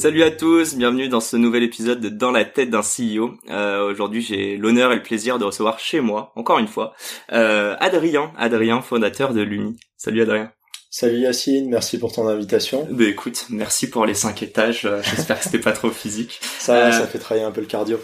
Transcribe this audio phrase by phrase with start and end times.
[0.00, 3.34] Salut à tous, bienvenue dans ce nouvel épisode de Dans la tête d'un CEO.
[3.50, 6.94] Euh, Aujourd'hui, j'ai l'honneur et le plaisir de recevoir chez moi, encore une fois,
[7.32, 9.78] euh, Adrien, Adrien, fondateur de l'Uni.
[9.98, 10.52] Salut Adrien.
[10.92, 12.84] Salut Yacine, merci pour ton invitation.
[12.90, 14.86] Bah écoute, merci pour les cinq étages.
[14.86, 16.40] Euh, J'espère que c'était pas trop physique.
[16.58, 18.00] Ça, euh, ça fait travailler un peu le cardio.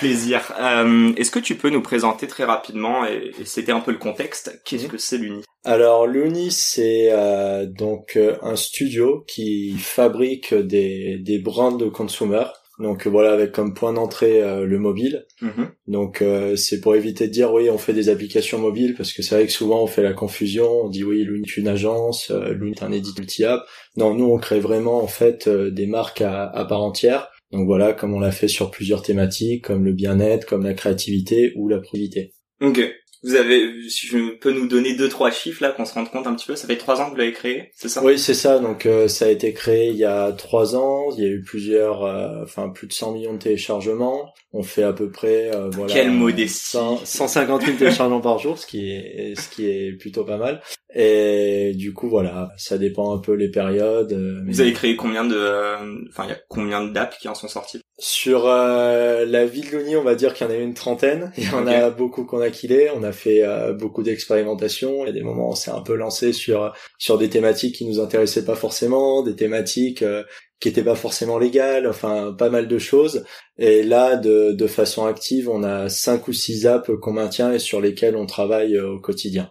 [0.00, 0.52] Plaisir.
[0.58, 3.98] Euh, Est-ce que tu peux nous présenter très rapidement et, et c'était un peu le
[3.98, 4.88] contexte Qu'est-ce mmh.
[4.88, 5.42] que c'est l'Uni?
[5.64, 12.44] Alors l'Uni, c'est euh, donc euh, un studio qui fabrique des des brands de consumer.
[12.78, 15.26] Donc voilà, avec comme point d'entrée euh, le mobile.
[15.40, 15.64] Mmh.
[15.88, 19.22] Donc euh, c'est pour éviter de dire oui, on fait des applications mobiles parce que
[19.22, 22.30] c'est vrai que souvent on fait la confusion, on dit oui, l'Uni est une agence,
[22.30, 23.66] euh, l'Uni est un éditeur multi-app.
[23.96, 27.92] Non, nous on crée vraiment en fait des marques à, à part entière donc voilà,
[27.92, 31.78] comme on l'a fait sur plusieurs thématiques, comme le bien-être, comme la créativité ou la
[31.78, 32.34] productivité.
[32.60, 32.80] Ok.
[33.22, 36.26] Vous avez, si je peux nous donner deux trois chiffres là, qu'on se rende compte
[36.26, 36.56] un petit peu.
[36.56, 38.02] Ça fait trois ans que vous l'avez créé, c'est ça?
[38.04, 38.58] Oui, c'est ça.
[38.58, 41.10] Donc euh, ça a été créé il y a trois ans.
[41.16, 44.32] Il y a eu plusieurs, euh, enfin plus de 100 millions de téléchargements.
[44.52, 48.66] On fait à peu près, euh, voilà, quelle modestie, 150 000 téléchargements par jour, ce
[48.66, 50.62] qui est, ce qui est plutôt pas mal.
[50.94, 54.12] Et du coup, voilà, ça dépend un peu les périodes.
[54.46, 57.82] Vous avez créé combien de, enfin, il y a combien d'apps qui en sont sorties?
[57.98, 61.32] Sur euh, la ville de on va dire qu'il y en a eu une trentaine.
[61.36, 61.74] Il y en okay.
[61.74, 62.90] a beaucoup qu'on a killé.
[62.94, 65.04] On a fait euh, beaucoup d'expérimentations.
[65.04, 67.74] Il y a des moments où on s'est un peu lancé sur sur des thématiques
[67.74, 70.22] qui nous intéressaient pas forcément, des thématiques euh,
[70.60, 73.24] qui étaient pas forcément légales, enfin pas mal de choses.
[73.58, 77.58] Et là, de, de façon active, on a cinq ou six apps qu'on maintient et
[77.58, 79.50] sur lesquelles on travaille au quotidien.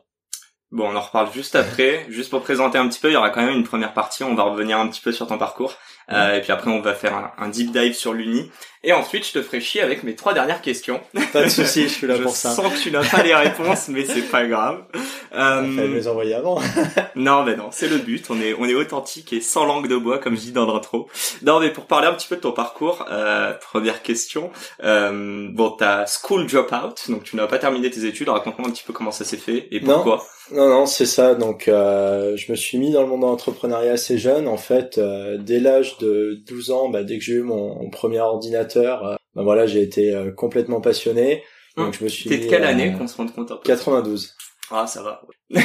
[0.71, 2.05] Bon, on en reparle juste après.
[2.09, 4.23] Juste pour présenter un petit peu, il y aura quand même une première partie.
[4.23, 5.73] On va revenir un petit peu sur ton parcours.
[6.11, 8.49] Euh, et puis après, on va faire un, un deep dive sur l'Uni.
[8.83, 11.01] Et ensuite, je te ferai chier avec mes trois dernières questions.
[11.33, 12.51] Pas de souci, je suis là pour ça.
[12.51, 14.83] Je sens que tu n'as pas les réponses, mais c'est pas grave.
[15.35, 15.87] Euh...
[15.93, 16.59] les envoyer avant.
[17.15, 18.25] non, mais non, c'est le but.
[18.29, 21.09] On est, on est authentique et sans langue de bois, comme je dis dans l'intro.
[21.43, 24.49] Non, mais pour parler un petit peu de ton parcours, euh, première question.
[24.83, 28.29] Euh, bon, t'as school dropout, donc tu n'as pas terminé tes études.
[28.29, 30.15] Raconte-moi un petit peu comment ça s'est fait et pourquoi.
[30.15, 31.35] Non, non, non c'est ça.
[31.35, 34.47] Donc, euh, je me suis mis dans le monde de l'entrepreneuriat assez jeune.
[34.47, 37.89] En fait, euh, dès l'âge de 12 ans, bah, dès que j'ai eu mon, mon
[37.89, 41.43] premier ordinateur, euh, bah, voilà, j'ai été euh, complètement passionné.
[41.75, 42.29] Donc, je me suis.
[42.29, 44.35] T'es de quelle année qu'on se rende compte un peu 92.
[44.71, 45.21] Ah, ça va.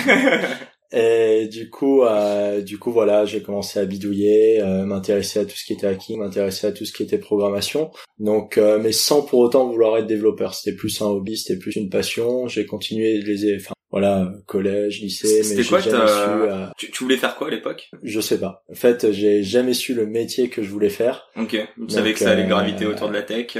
[0.92, 5.56] Et du coup, euh, du coup, voilà, j'ai commencé à bidouiller, euh, m'intéresser à tout
[5.56, 7.90] ce qui était hacking, m'intéresser à tout ce qui était programmation.
[8.18, 10.54] Donc, euh, mais sans pour autant vouloir être développeur.
[10.54, 12.46] C'était plus un hobby, c'était plus une passion.
[12.46, 15.90] J'ai continué les, enfin, voilà, collège, lycée, mais j'ai jamais su.
[15.90, 16.66] Euh...
[16.78, 17.90] Tu, tu, voulais faire quoi à l'époque?
[18.02, 18.64] Je sais pas.
[18.70, 21.28] En fait, j'ai jamais su le métier que je voulais faire.
[21.36, 21.50] Ok.
[21.50, 23.58] Tu savais que ça allait graviter autour de la tech.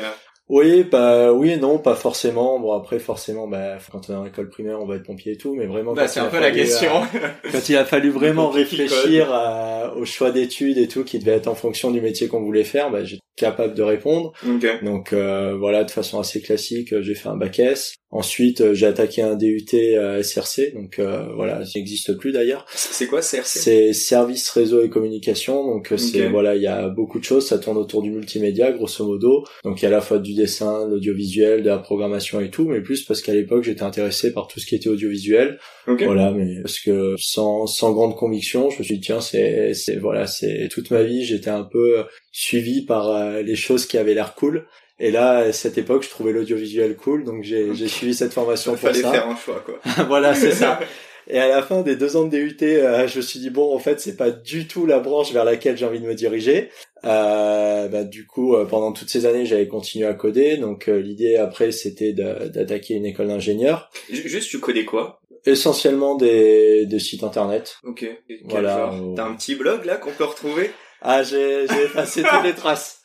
[0.49, 2.59] Oui, bah oui et non, pas forcément.
[2.59, 5.37] Bon après forcément, bah quand on est en école primaire, on va être pompier et
[5.37, 5.95] tout, mais vraiment.
[5.95, 6.91] Bah c'est un peu la question.
[7.53, 11.47] quand il a fallu vraiment réfléchir à, au choix d'études et tout, qui devait être
[11.47, 14.33] en fonction du métier qu'on voulait faire, bah j'étais capable de répondre.
[14.47, 14.75] Okay.
[14.83, 17.95] Donc euh, voilà, de façon assez classique, j'ai fait un bac S.
[18.11, 22.67] Ensuite, j'ai attaqué un DUT à SRC, donc euh, voilà, ça n'existe plus d'ailleurs.
[22.75, 25.97] C'est quoi CRC C'est service réseau et communication, donc okay.
[25.97, 29.45] c'est voilà, il y a beaucoup de choses, ça tourne autour du multimédia grosso modo.
[29.65, 32.69] Donc il y a à la fois du dessin, l'audiovisuel, de la programmation et tout,
[32.69, 35.59] mais plus parce qu'à l'époque j'étais intéressé par tout ce qui était audiovisuel.
[35.87, 36.05] Okay.
[36.05, 39.97] Voilà, mais parce que sans sans grande conviction, je me suis dit tiens c'est c'est
[39.97, 44.15] voilà c'est toute ma vie j'étais un peu suivi par euh, les choses qui avaient
[44.15, 44.67] l'air cool.
[44.99, 48.73] Et là, à cette époque, je trouvais l'audiovisuel cool, donc j'ai j'ai suivi cette formation
[48.73, 49.11] Il pour fallait ça.
[49.13, 49.81] faire un choix, quoi.
[50.07, 50.81] voilà, c'est ça.
[51.29, 53.73] Et à la fin des deux ans de DUT, euh, je me suis dit bon,
[53.75, 56.71] en fait, c'est pas du tout la branche vers laquelle j'ai envie de me diriger.
[57.05, 60.57] Euh, bah, du coup, euh, pendant toutes ces années, j'avais continué à coder.
[60.57, 63.89] Donc euh, l'idée après, c'était d'attaquer une école d'ingénieur.
[64.11, 65.21] Juste, tu codais quoi?
[65.47, 67.79] Essentiellement des, des sites internet.
[67.85, 68.05] Ok.
[68.45, 68.93] voilà.
[69.17, 70.71] T'as un petit blog là qu'on peut retrouver?
[71.03, 73.03] Ah, j'ai j'ai effacé toutes les traces.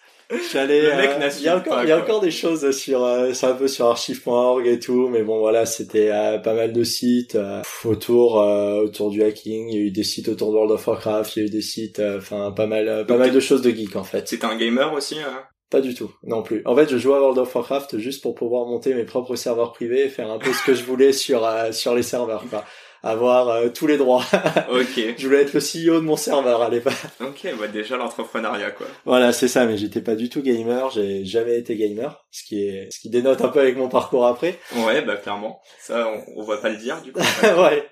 [0.51, 0.81] J'allais.
[0.81, 3.31] Le mec euh, il y a encore, il y a encore des choses sur, euh,
[3.33, 6.83] c'est un peu sur archive.org et tout, mais bon voilà, c'était euh, pas mal de
[6.83, 9.69] sites euh, autour, euh, autour du hacking.
[9.69, 11.49] Il y a eu des sites autour de World of Warcraft, il y a eu
[11.49, 14.27] des sites, enfin pas mal, pas mal de choses de geek en fait.
[14.27, 15.17] C'était un gamer aussi.
[15.19, 16.61] Hein pas du tout, non plus.
[16.65, 19.73] En fait, je jouais à World of Warcraft juste pour pouvoir monter mes propres serveurs
[19.73, 22.45] privés et faire un peu ce que je voulais sur sur les serveurs.
[22.49, 22.63] Quoi.
[23.09, 24.23] Avoir euh, tous les droits.
[24.71, 25.15] ok.
[25.17, 26.93] Je voulais être le CEO de mon serveur à l'époque.
[27.21, 28.87] Ok, bah déjà l'entrepreneuriat quoi.
[29.05, 32.67] Voilà, c'est ça, mais j'étais pas du tout gamer, j'ai jamais été gamer, ce qui
[32.67, 34.59] est ce qui dénote un peu avec mon parcours après.
[34.75, 35.61] Ouais, bah clairement.
[35.79, 37.19] Ça on, on va pas le dire du coup.
[37.43, 37.87] ouais.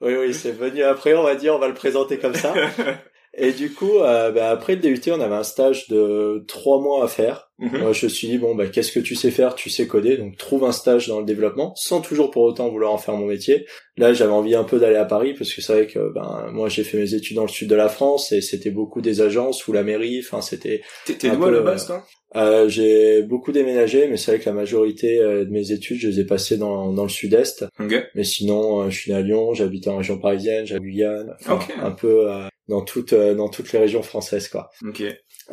[0.00, 2.54] Oui oui, c'est venu après, on va dire, on va le présenter comme ça.
[3.34, 7.04] Et du coup, euh, bah, après le DUT, on avait un stage de trois mois
[7.04, 7.47] à faire.
[7.58, 9.56] Moi, je me suis dit bon, bah, qu'est-ce que tu sais faire?
[9.56, 12.92] Tu sais coder, donc trouve un stage dans le développement, sans toujours pour autant vouloir
[12.92, 13.66] en faire mon métier.
[13.96, 16.68] Là, j'avais envie un peu d'aller à Paris parce que c'est vrai que ben moi,
[16.68, 19.66] j'ai fait mes études dans le sud de la France et c'était beaucoup des agences
[19.66, 20.20] ou la mairie.
[20.24, 20.82] Enfin, c'était.
[21.04, 22.04] T'es peu, la base toi
[22.36, 26.08] Euh, j'ai beaucoup déménagé, mais c'est vrai que la majorité euh, de mes études, je
[26.08, 27.64] les ai passées dans dans le sud-est.
[27.80, 27.94] Ok.
[28.14, 31.56] Mais sinon, euh, je suis né à Lyon, j'habite en région parisienne, j'habite Guyane, enfin,
[31.56, 31.74] Ok.
[31.82, 34.70] un peu euh, dans toutes euh, dans toutes les régions françaises quoi.
[34.86, 35.02] Ok.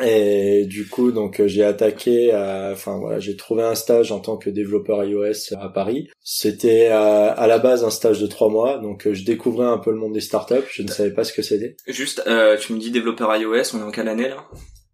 [0.03, 4.19] Et du coup, donc euh, j'ai attaqué, euh, enfin voilà, j'ai trouvé un stage en
[4.19, 6.09] tant que développeur iOS à Paris.
[6.21, 9.77] C'était euh, à la base un stage de trois mois, donc euh, je découvrais un
[9.77, 10.65] peu le monde des startups.
[10.69, 11.77] Je ne savais pas ce que c'était.
[11.87, 14.45] Juste, euh, tu me dis développeur iOS, on est en quelle année là?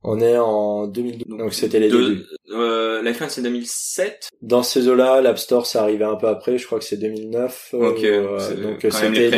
[0.03, 2.25] On est en 2012, donc c'était les Deux- débuts.
[2.53, 4.30] Euh, L'iPhone c'est 2007.
[4.42, 6.57] Dans ces eaux-là, l'App Store, ça arrivait un peu après.
[6.57, 7.69] Je crois que c'est 2009.
[7.75, 9.30] euh, Ok, euh, donc c'était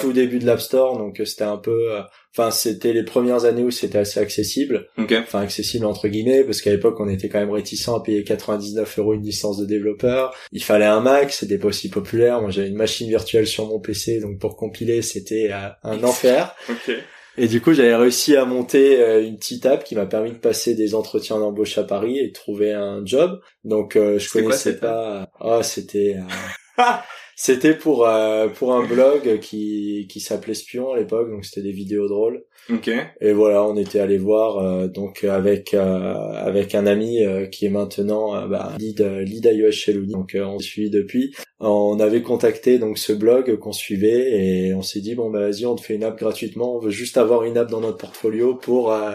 [0.00, 1.90] tout début de l'App Store, donc c'était un peu.
[2.34, 4.88] Enfin, c'était les premières années où c'était assez accessible.
[4.96, 5.12] Ok.
[5.22, 8.98] Enfin, accessible entre guillemets, parce qu'à l'époque, on était quand même réticent à payer 99
[8.98, 10.34] euros une licence de développeur.
[10.50, 12.40] Il fallait un Mac, c'était pas aussi populaire.
[12.40, 16.54] Moi, j'avais une machine virtuelle sur mon PC, donc pour compiler, c'était euh, un enfer.
[16.70, 16.92] Ok.
[17.38, 20.36] Et du coup, j'avais réussi à monter euh, une petite app qui m'a permis de
[20.36, 23.40] passer des entretiens d'embauche à Paris et de trouver un job.
[23.64, 25.30] Donc, euh, je quoi, connaissais pas.
[25.40, 26.16] Ah, c'était.
[26.78, 26.82] euh,
[27.36, 31.72] C'était pour euh, pour un blog qui qui s'appelait Spion à l'époque, donc c'était des
[31.72, 32.44] vidéos drôles.
[32.70, 32.90] Ok.
[33.20, 37.66] Et voilà, on était allé voir euh, donc avec euh, avec un ami euh, qui
[37.66, 40.12] est maintenant euh, bah, lead euh, lead iOS chez Looney.
[40.12, 41.34] Donc euh, on suit depuis.
[41.58, 45.66] On avait contacté donc ce blog qu'on suivait et on s'est dit bon bah vas-y,
[45.66, 46.76] on te fait une app gratuitement.
[46.76, 49.12] On veut juste avoir une app dans notre portfolio pour euh,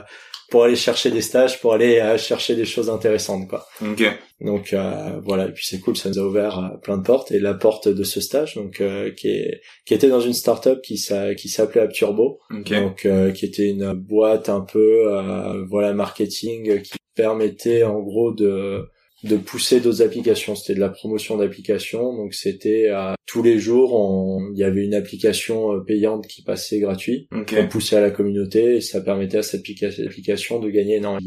[0.50, 3.66] pour aller chercher des stages, pour aller euh, chercher des choses intéressantes quoi.
[3.82, 4.04] Ok.
[4.40, 7.32] Donc euh, voilà, et puis c'est cool, ça nous a ouvert euh, plein de portes
[7.32, 10.80] et la porte de ce stage donc euh, qui est qui était dans une startup
[10.82, 12.70] qui s'a- qui s'appelait AppTurbo Ok.
[12.72, 18.32] donc euh, qui était une boîte un peu euh, voilà marketing qui permettait en gros
[18.32, 18.86] de
[19.24, 23.94] de pousser d'autres applications c'était de la promotion d'applications donc c'était euh, tous les jours
[23.96, 27.56] on- il y avait une application euh, payante qui passait gratuit Ok.
[27.60, 31.18] on poussait à la communauté et ça permettait à cette applica- application de gagner énormément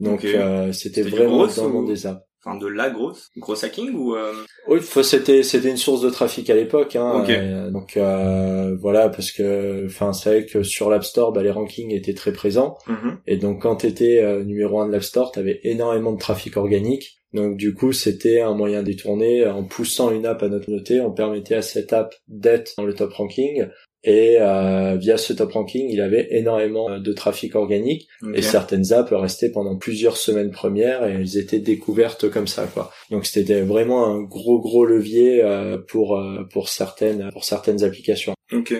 [0.00, 3.28] donc euh, c'était vraiment dans le monde des apps Enfin de la grosse?
[3.36, 4.32] Gros hacking ou euh...
[4.66, 7.20] oui, c'était c'était une source de trafic à l'époque, hein.
[7.22, 7.28] Ok.
[7.28, 11.50] euh, donc euh, voilà, parce que enfin c'est vrai que sur l'App Store, bah, les
[11.50, 13.18] rankings étaient très présents, mhm.
[13.26, 17.19] et donc quand t'étais euh, numéro un de l'App Store, t'avais énormément de trafic organique.
[17.32, 19.46] Donc du coup, c'était un moyen détourné.
[19.46, 22.94] En poussant une app à notre noté, on permettait à cette app d'être dans le
[22.94, 23.66] top ranking.
[24.02, 28.08] Et euh, via ce top ranking, il avait énormément de trafic organique.
[28.34, 32.90] Et certaines apps restaient pendant plusieurs semaines premières et elles étaient découvertes comme ça, quoi.
[33.10, 38.32] Donc c'était vraiment un gros gros levier euh, pour euh, pour certaines pour certaines applications.
[38.52, 38.74] Ok.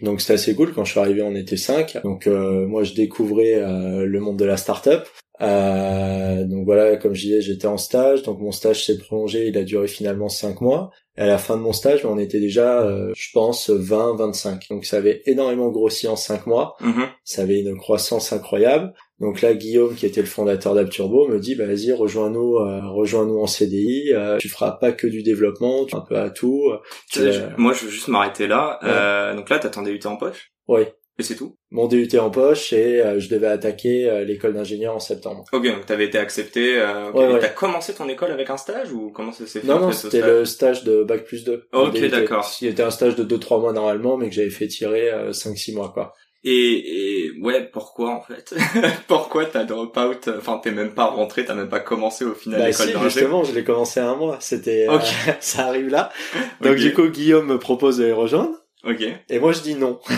[0.00, 0.72] Donc c'était assez cool.
[0.74, 1.98] Quand je suis arrivé, on était cinq.
[2.04, 5.06] Donc euh, moi, je découvrais euh, le monde de la startup.
[5.40, 8.22] Euh, donc voilà, comme je disais, j'étais en stage.
[8.22, 9.46] Donc mon stage s'est prolongé.
[9.48, 10.90] Il a duré finalement cinq mois.
[11.18, 14.64] Et à la fin de mon stage, on était déjà, euh, je pense, 20, 25.
[14.70, 17.06] Donc ça avait énormément grossi en cinq mois Mhm.
[17.24, 18.92] ça avait une croissance incroyable.
[19.18, 23.38] Donc là, Guillaume, qui était le fondateur d'AppTurbo, me dit, bah, vas-y, rejoins-nous, euh, rejoins-nous
[23.40, 24.12] en CDI.
[24.12, 26.64] euh, tu feras pas que du développement, tu fais un peu à tout.
[26.70, 26.76] euh,
[27.10, 28.78] Tu sais, je- Moi je veux juste m'arrêter là.
[28.82, 28.88] Ouais.
[28.90, 30.50] Euh, donc là t'attendais UT en poche?
[30.68, 30.92] ouais.
[31.18, 31.56] Et c'est tout?
[31.70, 35.44] Mon DUT en poche et euh, je devais attaquer euh, l'école d'ingénieur en septembre.
[35.52, 36.78] Ok, donc t'avais été accepté.
[36.78, 37.10] Euh.
[37.12, 37.38] Ouais.
[37.38, 40.20] T'as commencé ton école avec un stage ou comment ça s'est fait Non, non, c'était
[40.20, 41.68] le stage de Bac plus 2.
[41.72, 42.46] Ok, d'accord.
[42.50, 45.74] Qui était un stage de 2-3 mois normalement, mais que j'avais fait tirer euh, 5-6
[45.74, 46.12] mois, quoi.
[46.48, 48.54] Et, et ouais, pourquoi en fait
[49.08, 52.60] Pourquoi t'as drop out Enfin, t'es même pas rentré, t'as même pas commencé au final
[52.60, 54.36] Bah l'école si, justement, je l'ai commencé à un mois.
[54.40, 55.06] C'était, euh, Ok.
[55.40, 56.12] ça arrive là.
[56.60, 58.52] Donc du coup, Guillaume me propose de les rejoindre.
[58.84, 59.98] Ok, Et moi, je dis non.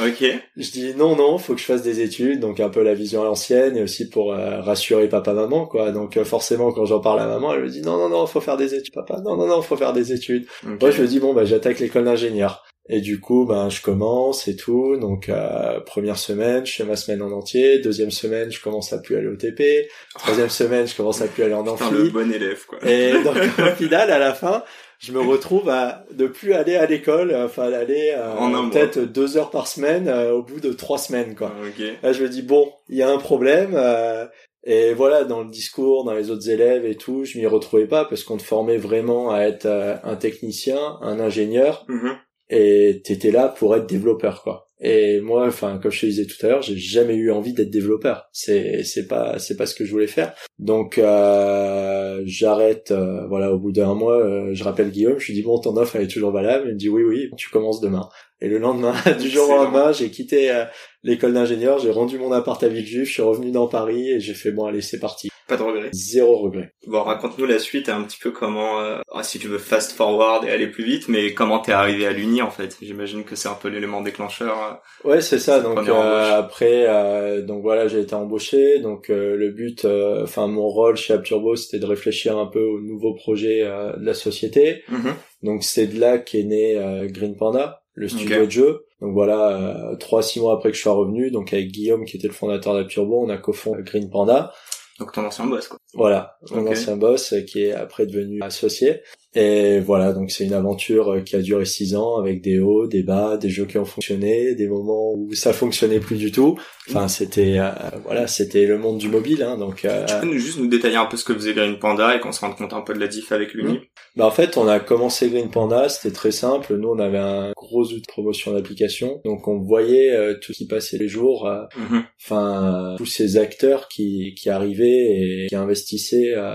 [0.00, 0.24] ok,
[0.56, 3.22] Je dis non, non, faut que je fasse des études, donc un peu la vision
[3.22, 5.92] à l'ancienne, et aussi pour euh, rassurer papa-maman, quoi.
[5.92, 8.40] Donc euh, forcément, quand j'en parle à maman, elle me dit non, non, non, faut
[8.40, 9.20] faire des études, papa.
[9.24, 10.46] Non, non, non, faut faire des études.
[10.62, 12.64] Moi, je me dis bon, bah j'attaque l'école d'ingénieur.
[12.88, 14.96] Et du coup, ben je commence et tout.
[14.96, 17.78] Donc euh, première semaine, je fais ma semaine en entier.
[17.78, 19.88] Deuxième semaine, je commence à plus aller au TP.
[20.18, 21.94] Troisième semaine, je commence à plus aller en Putain, amphi.
[21.94, 22.78] le bon élève quoi.
[22.84, 24.64] Et donc au final, à la fin,
[25.02, 28.38] je me retrouve à ne plus aller à l'école, enfin d'aller euh,
[28.70, 31.52] peut-être deux heures par semaine euh, au bout de trois semaines, quoi.
[31.66, 31.84] Ok.
[32.02, 33.72] Là, je me dis bon, il y a un problème.
[33.74, 34.26] euh,
[34.64, 38.04] et voilà, dans le discours, dans les autres élèves et tout, je m'y retrouvais pas
[38.04, 41.84] parce qu'on te formait vraiment à être euh, un technicien, un ingénieur.
[41.88, 42.16] Mhm.
[42.48, 44.66] et t'étais là pour être développeur quoi.
[44.84, 47.70] Et moi, enfin, comme je te disais tout à l'heure, j'ai jamais eu envie d'être
[47.70, 48.28] développeur.
[48.32, 50.34] C'est c'est pas c'est pas ce que je voulais faire.
[50.58, 52.90] Donc euh, j'arrête.
[52.90, 55.20] Euh, voilà, au bout d'un mois, euh, je rappelle Guillaume.
[55.20, 56.66] Je lui dis bon, ton offre elle est toujours valable.
[56.66, 58.08] Il me dit oui oui, tu commences demain.
[58.40, 60.64] Et le lendemain, du jour au lendemain, j'ai quitté euh,
[61.04, 64.34] l'école d'ingénieur, j'ai rendu mon appart à Villejuif, je suis revenu dans Paris et j'ai
[64.34, 65.28] fait bon allez c'est parti.
[65.48, 65.88] Pas de regret.
[65.92, 66.72] Zéro regret.
[66.86, 70.44] Bon raconte-nous la suite un petit peu comment, euh, ah, si tu veux fast forward
[70.44, 72.76] et aller plus vite, mais comment t'es arrivé à l'Uni en fait.
[72.80, 74.82] J'imagine que c'est un peu l'élément déclencheur.
[75.04, 75.60] Euh, ouais c'est ça.
[75.60, 79.86] Donc après donc voilà j'ai été embauché donc le but,
[80.22, 84.14] enfin mon rôle chez Abturbo c'était de réfléchir un peu aux nouveaux projets de la
[84.14, 84.82] société.
[84.90, 85.14] Mm-hmm.
[85.42, 88.86] Donc c'est de là qu'est né Green Panda le studio de jeu.
[89.00, 92.16] Donc voilà, euh, trois six mois après que je sois revenu, donc avec Guillaume qui
[92.16, 94.52] était le fondateur d'Apturbo, on a cofondé Green Panda.
[94.98, 95.78] Donc ton ancien boss quoi.
[95.94, 99.02] Voilà, mon ancien boss euh, qui est après devenu associé.
[99.34, 102.86] Et voilà, donc c'est une aventure euh, qui a duré six ans avec des hauts,
[102.86, 106.58] des bas, des jeux qui ont fonctionné, des moments où ça fonctionnait plus du tout.
[106.90, 107.70] Enfin, c'était euh,
[108.04, 109.42] voilà, c'était le monde du mobile.
[109.42, 111.78] Hein, donc, euh, tu peux nous, juste nous détailler un peu ce que faisait Green
[111.78, 113.80] Panda et qu'on se rende compte un peu de la diff avec l'Uni.
[114.16, 116.76] Bah en fait, on a commencé Green Panda, c'était très simple.
[116.76, 120.66] Nous, on avait un gros outil de promotion d'application, donc on voyait tout ce qui
[120.66, 121.50] passait les jours.
[121.78, 122.02] Mhm.
[122.22, 125.81] Enfin, tous ces acteurs qui qui arrivaient et qui investissaient.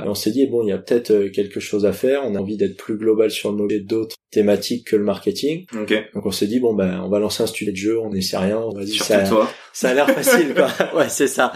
[0.06, 2.24] On s'est dit bon, il y a peut-être quelque chose à faire.
[2.26, 5.66] On a envie d'être plus global sur le d'autres thématiques que le marketing.
[6.14, 8.38] Donc on s'est dit bon ben on va lancer un studio de jeu, on essaie
[8.38, 9.24] rien, on va dire ça,
[9.74, 10.70] ça a l'air facile quoi.
[10.96, 11.54] ouais c'est ça.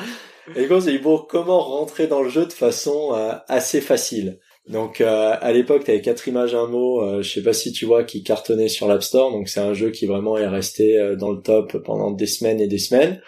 [0.55, 3.81] Et donc on s'est dit bon comment rentrer dans le jeu de façon euh, assez
[3.81, 4.39] facile?
[4.67, 7.71] Donc euh, à l'époque, tu avais quatre images un mot, euh, je sais pas si
[7.71, 9.31] tu vois, qui cartonnait sur l'App Store.
[9.31, 12.61] Donc c'est un jeu qui vraiment est resté euh, dans le top pendant des semaines
[12.61, 13.21] et des semaines.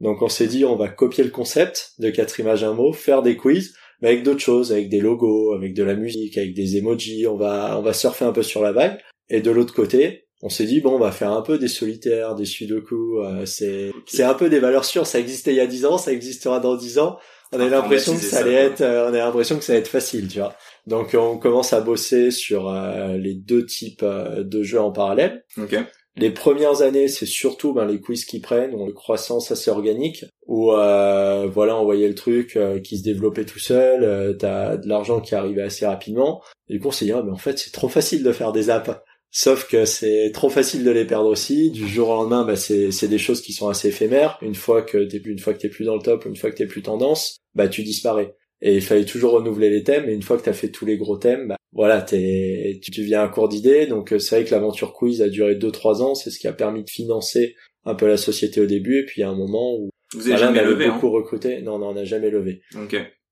[0.00, 3.22] Donc on s'est dit, on va copier le concept de quatre images un mot, faire
[3.22, 6.76] des quiz mais avec d'autres choses, avec des logos, avec de la musique, avec des
[6.76, 8.98] emojis, on va on va surfer un peu sur la vague.
[9.28, 12.34] Et de l'autre côté, on s'est dit bon, on va faire un peu des solitaires,
[12.34, 15.66] des sudoku, euh, c'est c'est un peu des valeurs sûres, ça existait il y a
[15.66, 17.18] 10 ans, ça existera dans 10 ans.
[17.52, 19.88] On a l'impression que ça allait être euh, on a l'impression que ça allait être
[19.88, 20.54] facile, tu vois.
[20.86, 25.44] Donc on commence à bosser sur euh, les deux types de jeux en parallèle.
[25.56, 25.84] Okay.
[26.18, 30.72] Les premières années, c'est surtout ben, les quiz qui prennent, une croissance assez organique, où
[30.72, 34.88] euh, voilà, on voyait le truc euh, qui se développait tout seul, euh, t'as de
[34.88, 36.42] l'argent qui arrivait assez rapidement.
[36.68, 38.52] Et du coup, on s'est dit, ah, mais en fait, c'est trop facile de faire
[38.52, 38.92] des apps.
[39.30, 41.70] Sauf que c'est trop facile de les perdre aussi.
[41.70, 44.38] Du jour au lendemain, bah, c'est, c'est des choses qui sont assez éphémères.
[44.40, 46.50] Une fois que t'es plus, une fois que t'es plus dans le top, une fois
[46.50, 48.34] que t'es plus tendance, bah, tu disparais.
[48.62, 50.08] Et il fallait toujours renouveler les thèmes.
[50.08, 53.22] Et une fois que t'as fait tous les gros thèmes, bah, voilà, t'es, tu viens
[53.22, 53.86] à court d'idées.
[53.86, 56.14] Donc euh, c'est vrai que l'aventure quiz a duré 2-3 ans.
[56.14, 59.00] C'est ce qui a permis de financer un peu la société au début.
[59.00, 61.62] Et puis il y a un moment où vous avez jamais levé, beaucoup hein recruté.
[61.62, 62.62] Non, non, on n'a jamais levé.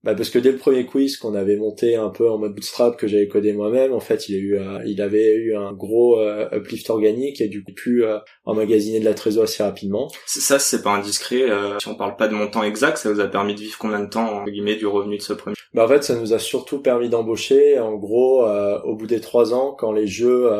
[0.04, 2.98] Bah parce que dès le premier quiz qu'on avait monté un peu en mode bootstrap
[2.98, 6.20] que j'avais codé moi-même, en fait, il a eu, euh, il avait eu un gros
[6.20, 10.10] euh, uplift organique et du coup pu euh, emmagasiner de la trésor assez rapidement.
[10.26, 11.46] Ça, c'est pas indiscret.
[11.80, 14.10] si on parle pas de montant exact, ça vous a permis de vivre combien de
[14.10, 15.56] temps en guillemets du revenu de ce premier?
[15.72, 17.78] Bah en fait, ça nous a surtout permis d'embaucher.
[17.78, 20.50] En gros, au bout des trois ans, quand les jeux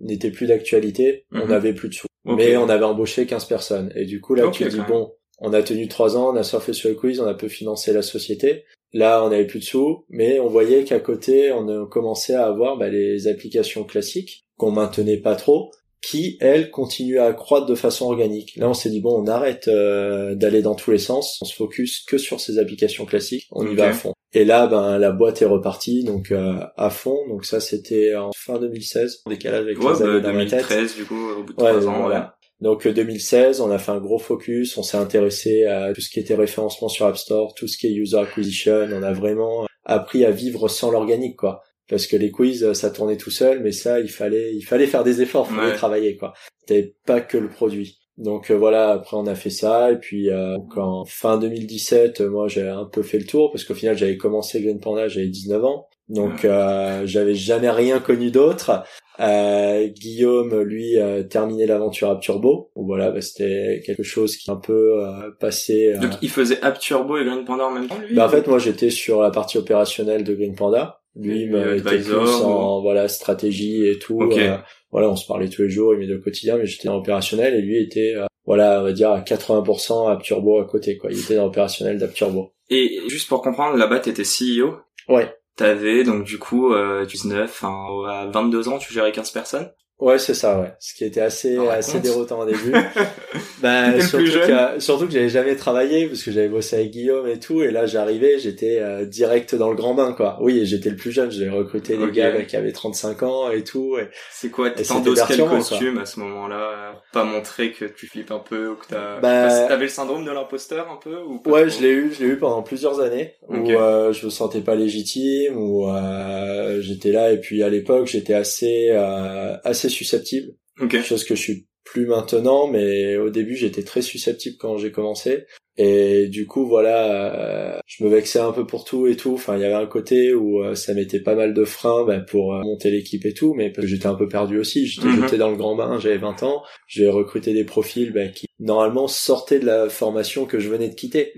[0.00, 1.52] n'étaient plus d'actualité, on mhm.
[1.52, 2.06] avait plus de sous.
[2.24, 3.92] Mais on avait embauché 15 personnes.
[3.94, 6.72] Et du coup, là, tu dis, bon, on a tenu trois ans, on a surfé
[6.72, 8.64] sur le quiz, on a peu financé la société.
[8.92, 12.76] Là, on avait plus de sous, mais on voyait qu'à côté, on commençait à avoir
[12.76, 15.70] bah, les applications classiques qu'on maintenait pas trop,
[16.02, 18.56] qui elles continuaient à croître de façon organique.
[18.56, 21.54] Là, on s'est dit bon, on arrête euh, d'aller dans tous les sens, on se
[21.54, 24.12] focus que sur ces applications classiques, on y va à fond.
[24.32, 27.18] Et là, ben la boîte est repartie donc euh, à fond.
[27.28, 31.04] Donc ça, c'était en fin 2016, en décalage avec ouais, les années bah, 2013 du
[31.04, 32.02] coup, au bout de trois ans.
[32.02, 32.36] Voilà.
[32.60, 36.20] Donc 2016, on a fait un gros focus, on s'est intéressé à tout ce qui
[36.20, 40.24] était référencement sur App Store, tout ce qui est user acquisition, on a vraiment appris
[40.24, 41.62] à vivre sans l'organique quoi.
[41.88, 45.02] Parce que les quiz, ça tournait tout seul, mais ça, il fallait, il fallait faire
[45.02, 46.34] des efforts, il fallait travailler quoi.
[46.60, 48.00] C'était pas que le produit.
[48.20, 52.48] Donc euh, voilà, après on a fait ça et puis euh, en fin 2017, moi
[52.48, 55.64] j'ai un peu fait le tour parce qu'au final j'avais commencé Green Panda, j'avais 19
[55.64, 55.88] ans.
[56.10, 58.84] Donc euh, j'avais jamais rien connu d'autre.
[59.20, 62.70] Euh, Guillaume, lui, a terminé l'aventure App Turbo.
[62.74, 65.92] voilà, bah, c'était quelque chose qui est un peu euh, passé.
[65.94, 67.98] Euh, Donc il faisait App Turbo et Green Panda en même temps.
[68.06, 71.00] Lui, bah, en fait, moi, j'étais sur la partie opérationnelle de Green Panda.
[71.16, 74.22] Lui, il était plus en voilà stratégie et tout.
[74.22, 74.56] Euh,
[74.92, 77.54] voilà, on se parlait tous les jours, il m'aidait au quotidien, mais j'étais en opérationnel
[77.54, 78.14] et lui était
[78.46, 81.10] voilà, on va dire à 80% App Turbo à côté, quoi.
[81.12, 82.52] Il était dans l'opérationnel d'App Turbo.
[82.70, 84.76] Et juste pour comprendre, là-bas, t'étais CEO.
[85.08, 85.28] Ouais.
[85.56, 89.72] T'avais donc du coup euh, 19, enfin à 22 ans, tu gérais 15 personnes?
[90.00, 90.72] Ouais, c'est ça, ouais.
[90.78, 92.72] Ce qui était assez assez déroutant au début.
[93.62, 97.28] ben, le surtout que surtout que j'avais jamais travaillé parce que j'avais bossé avec Guillaume
[97.28, 100.38] et tout et là j'arrivais, j'étais euh, direct dans le grand bain quoi.
[100.40, 103.50] Oui, et j'étais le plus jeune, j'ai recruté des gars bah, qui avaient 35 ans
[103.50, 106.94] et tout et C'est quoi T'endosses quel costume à ce moment-là?
[107.12, 109.20] Pas montrer que tu flippes un peu ou que t'as...
[109.20, 112.30] Bah- T'avais le syndrome de l'imposteur un peu ou Ouais, je l'ai eu, je l'ai
[112.30, 113.58] eu pendant plusieurs années Ok.
[113.58, 118.06] où euh, je me sentais pas légitime où euh, j'étais là et puis à l'époque
[118.06, 121.00] j'étais assez euh, assez susceptible, Ok.
[121.02, 125.44] chose que je suis plus maintenant, mais au début j'étais très susceptible quand j'ai commencé
[125.76, 129.32] et du coup voilà, euh, je me vexais un peu pour tout et tout.
[129.32, 132.20] Enfin, il y avait un côté où euh, ça mettait pas mal de freins bah,
[132.20, 134.86] pour euh, monter l'équipe et tout, mais j'étais un peu perdu aussi.
[134.86, 135.22] J'étais Mhm.
[135.22, 139.08] jeté dans le grand bain, j'avais 20 ans, j'ai recruté des profils bah, qui normalement
[139.08, 141.32] sortaient de la formation que je venais de quitter.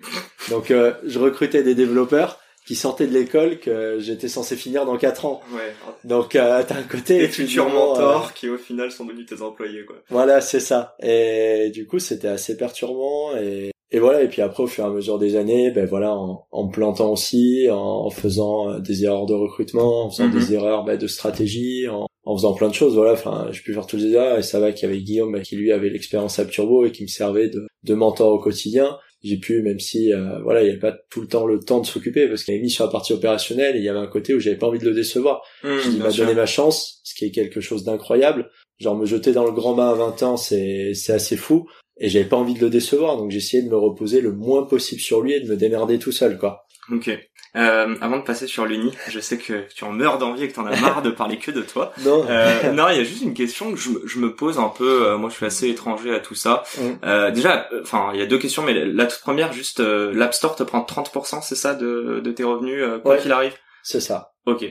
[0.50, 4.96] Donc euh, je recrutais des développeurs qui sortaient de l'école que j'étais censé finir dans
[4.96, 5.40] 4 ans.
[5.52, 5.72] Ouais.
[6.04, 9.42] Donc euh, t'as un côté Tes futurs euh, mentors qui au final sont devenus tes
[9.42, 9.96] employés quoi.
[10.10, 10.94] voilà, c'est ça.
[11.02, 14.22] Et du coup, c'était assez perturbant et et voilà.
[14.22, 16.72] Et puis après, au fur et à mesure des années, ben voilà, en, en me
[16.72, 20.38] plantant aussi, en, en faisant euh, des erreurs de recrutement, en faisant Mhm.
[20.38, 22.94] des erreurs ben, de stratégie, en, en faisant plein de choses.
[22.94, 23.12] Voilà.
[23.12, 25.42] Enfin, j'ai pu faire toutes les erreurs et ça va qu'il y avait Guillaume ben,
[25.42, 28.96] qui lui avait l'expérience App Turbo et qui me servait de, de mentor au quotidien.
[29.22, 31.80] J'ai pu, même si euh, voilà, il n'y avait pas tout le temps le temps
[31.80, 34.08] de s'occuper parce qu'il avait mis sur la partie opérationnelle et il y avait un
[34.08, 35.42] côté où j'avais pas envie de le décevoir.
[35.62, 38.50] Mmh, Il m'a donné ma chance, ce qui est quelque chose d'incroyable.
[38.80, 41.68] Genre me jeter dans le grand bain à 20 ans, c'est c'est assez fou.
[41.98, 45.00] Et j'avais pas envie de le décevoir, donc j'essayais de me reposer le moins possible
[45.00, 46.64] sur lui et de me démerder tout seul, quoi.
[46.90, 47.10] Ok.
[47.54, 50.54] Euh, avant de passer sur l'uni, je sais que tu en meurs d'envie et que
[50.54, 51.92] t'en as marre de parler que de toi.
[52.02, 52.26] Non.
[52.28, 54.68] Euh, non, il y a juste une question que je, me- je me pose un
[54.68, 55.06] peu.
[55.08, 56.64] euh, moi, je suis assez étranger à tout ça.
[56.78, 56.82] Mm.
[57.04, 59.80] Euh, déjà, euh, enfin, il y a deux questions, mais la, la toute première, juste,
[59.80, 63.18] euh, l'App Store te prend 30%, c'est ça, de, de tes revenus, quoi Ouais.
[63.20, 63.54] qu'il arrive?
[63.82, 64.32] C'est ça.
[64.46, 64.64] Ok.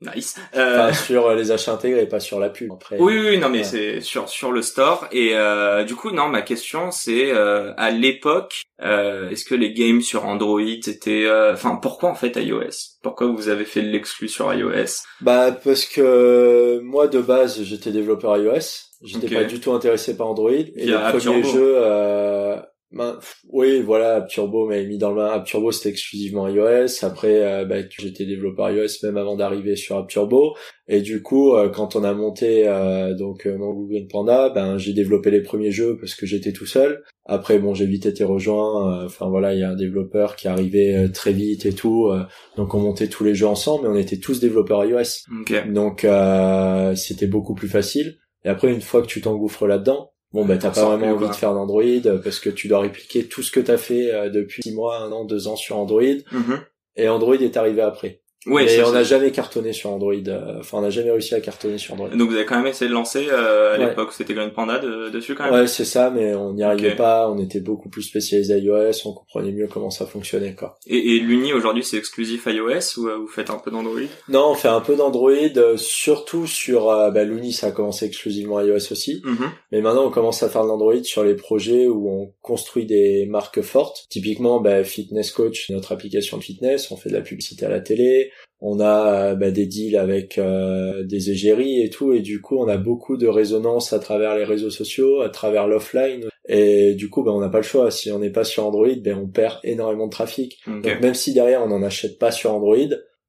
[0.00, 0.36] Nice.
[0.56, 2.70] Euh, Enfin, sur les achats intégrés, pas sur la pub.
[2.72, 2.96] Après.
[3.00, 3.64] oui, oui, non, mais Ouais.
[3.64, 5.08] c'est sur sur le store.
[5.10, 9.72] Et euh, du coup, non, ma question, c'est euh, à l'époque, euh, est-ce que les
[9.72, 12.98] games sur Android étaient, euh, enfin, pourquoi en fait iOS?
[13.02, 15.02] Pourquoi vous avez fait l'exclu sur iOS?
[15.20, 19.34] Bah parce que moi de base j'étais développeur iOS, j'étais Ok.
[19.34, 21.42] pas du tout intéressé par Android et Via Turbo.
[21.48, 22.56] jeux euh,
[22.90, 23.18] ben,
[23.50, 25.30] oui voilà App Turbo m'avait mis dans le bain.
[25.30, 27.04] App Turbo c'était exclusivement iOS.
[27.04, 31.54] Après euh, bah, j'étais développeur iOS même avant d'arriver sur App Turbo et du coup
[31.54, 35.42] euh, quand on a monté euh, donc euh, mon Google Panda ben j'ai développé les
[35.42, 37.02] premiers jeux parce que j'étais tout seul.
[37.26, 39.04] Après bon j'ai vite été rejoint.
[39.04, 42.10] Enfin voilà il y a un développeur qui arrivait très vite et tout.
[42.56, 45.26] Donc on montait tous les jeux ensemble mais on était tous développeurs iOS.
[45.42, 45.72] Ok.
[45.72, 48.18] donc euh, c'était beaucoup plus facile.
[48.44, 51.34] Et après, une fois que tu t'engouffres là-dedans, bon bah t'as pas vraiment envie de
[51.34, 54.62] faire d'Android euh, parce que tu dois répliquer tout ce que t'as fait euh, depuis
[54.62, 56.02] six mois, un an, deux ans sur Android.
[56.32, 56.60] Mhm.
[56.96, 58.22] Et Android est arrivé après.
[58.48, 60.12] Ouais, Mais on n'a jamais cartonné sur Android.
[60.26, 62.08] euh, Enfin, on n'a jamais réussi à cartonner sur Android.
[62.08, 63.86] Donc vous avez quand même essayé de lancer euh, à Ouais.
[63.88, 65.52] l'époque, c'était Green Panda de- dessus quand même?
[65.52, 67.30] Ouais, c'est ça, mais on n'y arrivait pas.
[67.30, 68.92] On était beaucoup plus spécialisé iOS.
[69.06, 70.78] On comprenait mieux comment ça fonctionnait, quoi.
[70.86, 74.00] Et, et l'Uni aujourd'hui c'est exclusif iOS ou euh, vous faites un peu d'Android?
[74.28, 77.52] Non, on fait un peu d'Android, euh, surtout sur euh, bah, l'Uni.
[77.52, 79.20] Ça a commencé exclusivement iOS aussi.
[79.24, 79.50] Mhm.
[79.72, 83.26] Mais maintenant, on commence à faire de l'Android sur les projets où on construit des
[83.26, 84.06] marques fortes.
[84.10, 87.80] Typiquement, bah, Fitness Coach, notre application de fitness, on fait de la publicité à la
[87.80, 88.30] télé.
[88.60, 92.58] On a euh, bah, des deals avec euh, des égéries et tout, et du coup,
[92.58, 96.24] on a beaucoup de résonance à travers les réseaux sociaux, à travers l'offline.
[96.48, 97.90] Et du coup, bah, on n'a pas le choix.
[97.90, 100.58] Si on n'est pas sur Android, ben on perd énormément de trafic.
[100.66, 102.76] Donc, même si derrière on n'en achète pas sur Android,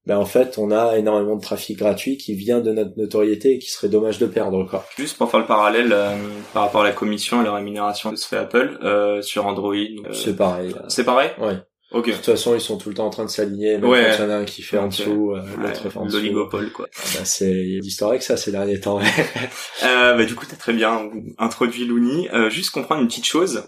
[0.05, 3.59] ben en fait, on a énormément de trafic gratuit qui vient de notre notoriété et
[3.59, 4.85] qui serait dommage de perdre, quoi.
[4.97, 6.15] Juste pour faire le parallèle euh,
[6.53, 9.75] par rapport à la commission et la rémunération que se fait Apple euh, sur Android.
[9.75, 10.73] euh, C'est pareil.
[10.87, 11.29] c'est pareil?
[11.39, 11.57] Ouais.
[11.91, 12.07] Ok.
[12.07, 13.77] De toute façon, ils sont tout le temps en train de s'aligner.
[13.77, 14.05] Même Ouais.
[14.11, 16.05] quand il y en a un qui fait en dessous, euh, Ouais, l'autre fait en
[16.05, 16.17] dessous.
[16.17, 16.87] L'oligopole quoi.
[16.95, 18.99] Ah bah, c'est il y a d'histoire avec ça ces derniers temps.
[19.83, 22.29] Euh, bah, du coup, t'as très bien introduit Looney.
[22.33, 23.63] Euh, juste comprendre une petite chose.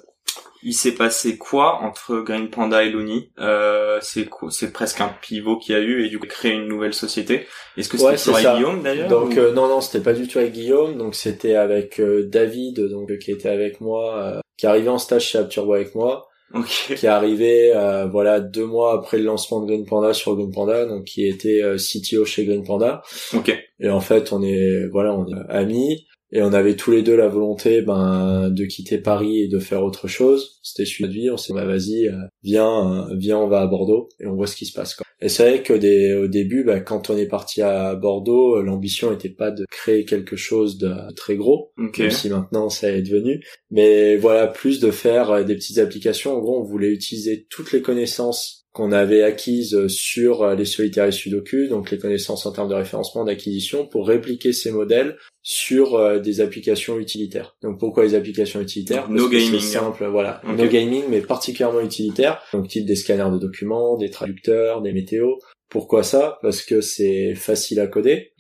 [0.64, 3.32] Il s'est passé quoi entre Green Panda et Looney?
[3.40, 6.52] Euh, C'est quoi- c'est presque un pivot qu'il y a eu et du coup créer
[6.54, 7.48] une nouvelle société.
[7.78, 8.56] Est-ce que c'était Ouais, toujours avec.
[8.58, 11.56] Guillaume d'ailleurs donc ou- euh, non non, c'était pas du tout avec Guillaume, donc c'était
[11.56, 15.40] avec euh, David donc euh, qui était avec moi, euh, qui arrivait en stage chez
[15.40, 16.94] Apturbo avec moi, Ok.
[16.96, 20.52] qui est arrivé euh, voilà deux mois après le lancement de Green Panda sur Green
[20.52, 23.02] Panda, donc qui était euh, CTO chez Green Panda.
[23.34, 23.58] Ok.
[23.80, 27.16] Et en fait, on est voilà, on est amis et on avait tous les deux
[27.16, 30.60] la volonté ben de quitter Paris et de faire autre chose.
[30.64, 31.30] C'était celui de vie.
[31.30, 32.14] On s'est dit bah vas-y, euh,
[32.44, 34.96] viens, euh, viens, on va à Bordeaux et on voit ce qui se passe.
[34.96, 35.06] Quoi.
[35.20, 38.64] Et c'est vrai que des, au début, bah, quand on est parti à Bordeaux, euh,
[38.64, 42.00] l'ambition n'était pas de créer quelque chose de très gros, Ok.
[42.00, 43.44] même si maintenant ça est devenu.
[43.70, 46.36] Mais voilà, plus de faire des petites applications.
[46.36, 51.12] En gros, on voulait utiliser toutes les connaissances qu'on avait acquises sur les solitaires et
[51.12, 56.40] sudoku, donc les connaissances en termes de référencement, d'acquisition, pour répliquer ces modèles sur des
[56.40, 57.58] applications utilitaires.
[57.62, 59.10] Donc pourquoi les applications utilitaires?
[59.10, 59.52] No gaming.
[59.52, 60.42] C'est simple, voilà.
[60.46, 62.42] No gaming, mais particulièrement utilitaires.
[62.54, 65.40] Donc type des scanners de documents, des traducteurs, des météos.
[65.70, 66.38] Pourquoi ça?
[66.42, 68.34] Parce que c'est facile à coder.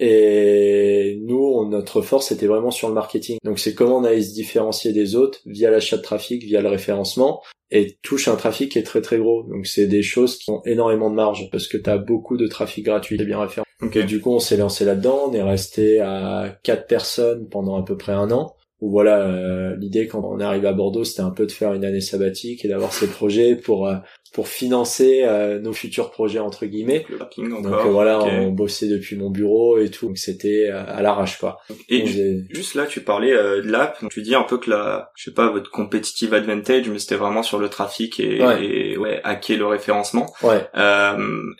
[0.00, 3.38] Et nous, notre force était vraiment sur le marketing.
[3.44, 6.68] Donc c'est comment on allait se différencier des autres via l'achat de trafic, via le
[6.68, 9.44] référencement, et touche un trafic qui est très très gros.
[9.44, 12.46] Donc c'est des choses qui ont énormément de marge parce que tu as beaucoup de
[12.46, 13.64] trafic gratuit et bien référencé.
[13.94, 15.28] Et du coup, on s'est lancé là-dedans.
[15.28, 18.54] On est resté à quatre personnes pendant à peu près un an.
[18.80, 21.72] Où voilà, euh, l'idée quand on est arrivé à Bordeaux, c'était un peu de faire
[21.74, 23.96] une année sabbatique et d'avoir ces projets pour euh,
[24.34, 27.06] pour financer euh, nos futurs projets entre guillemets.
[27.38, 31.38] donc euh, voilà, on bossait depuis mon bureau et tout, donc c'était euh, à l'arrache
[31.38, 31.58] quoi.
[31.88, 32.04] Et
[32.50, 35.50] juste là, tu parlais de l'app, tu dis un peu que la, je sais pas,
[35.50, 39.66] votre competitive advantage, mais c'était vraiment sur le trafic et ouais, et, ouais hacker le
[39.66, 40.26] référencement.
[40.42, 40.66] Ouais.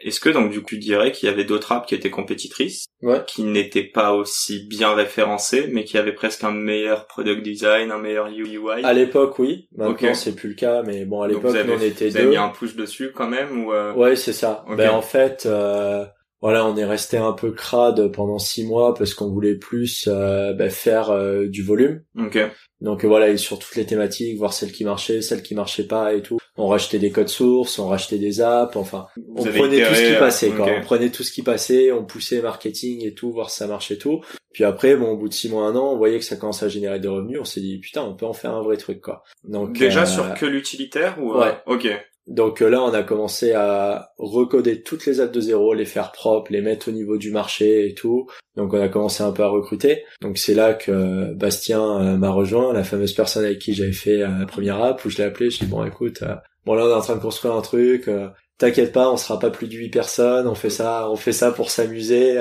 [0.04, 2.86] Est-ce que donc du coup tu dirais qu'il y avait d'autres apps qui étaient compétitrices,
[3.28, 7.98] qui n'étaient pas aussi bien référencées, mais qui avaient presque un meilleur product design, un
[7.98, 8.58] meilleur UI.
[8.82, 9.68] À l'époque, oui.
[9.76, 12.32] Maintenant, c'est plus le cas, mais bon, à l'époque, on était deux
[12.72, 13.92] dessus quand même ou euh...
[13.94, 14.64] Ouais, c'est ça.
[14.76, 16.04] Ben en fait, euh,
[16.40, 20.52] voilà, on est resté un peu crade pendant six mois parce qu'on voulait plus euh,
[20.52, 22.02] ben, faire euh, du volume.
[22.80, 26.12] Donc voilà, et sur toutes les thématiques, voir celles qui marchaient, celles qui marchaient pas
[26.12, 26.38] et tout.
[26.56, 30.18] On rachetait des codes sources, on rachetait des apps, enfin, on prenait tout ce qui
[30.18, 30.66] passait, quoi.
[30.66, 33.96] On prenait tout ce qui passait, on poussait marketing et tout, voir si ça marchait
[33.96, 34.20] tout.
[34.52, 36.66] Puis après, bon, au bout de six mois, un an, on voyait que ça commençait
[36.66, 37.38] à générer des revenus.
[37.40, 39.24] On s'est dit, putain, on peut en faire un vrai truc, quoi.
[39.42, 41.56] Donc déjà sur que l'utilitaire ou ouais.
[41.66, 41.88] Ok.
[42.26, 46.12] Donc euh, là, on a commencé à recoder toutes les apps de zéro, les faire
[46.12, 48.26] propres, les mettre au niveau du marché et tout.
[48.56, 50.04] Donc on a commencé un peu à recruter.
[50.22, 54.22] Donc c'est là que Bastien euh, m'a rejoint, la fameuse personne avec qui j'avais fait
[54.22, 56.22] euh, la première app, où je l'ai appelé, je dis bon écoute,
[56.64, 58.08] bon là on est en train de construire un truc,
[58.58, 61.50] t'inquiète pas, on sera pas plus de 8 personnes, on fait ça, on fait ça
[61.50, 62.38] pour s'amuser,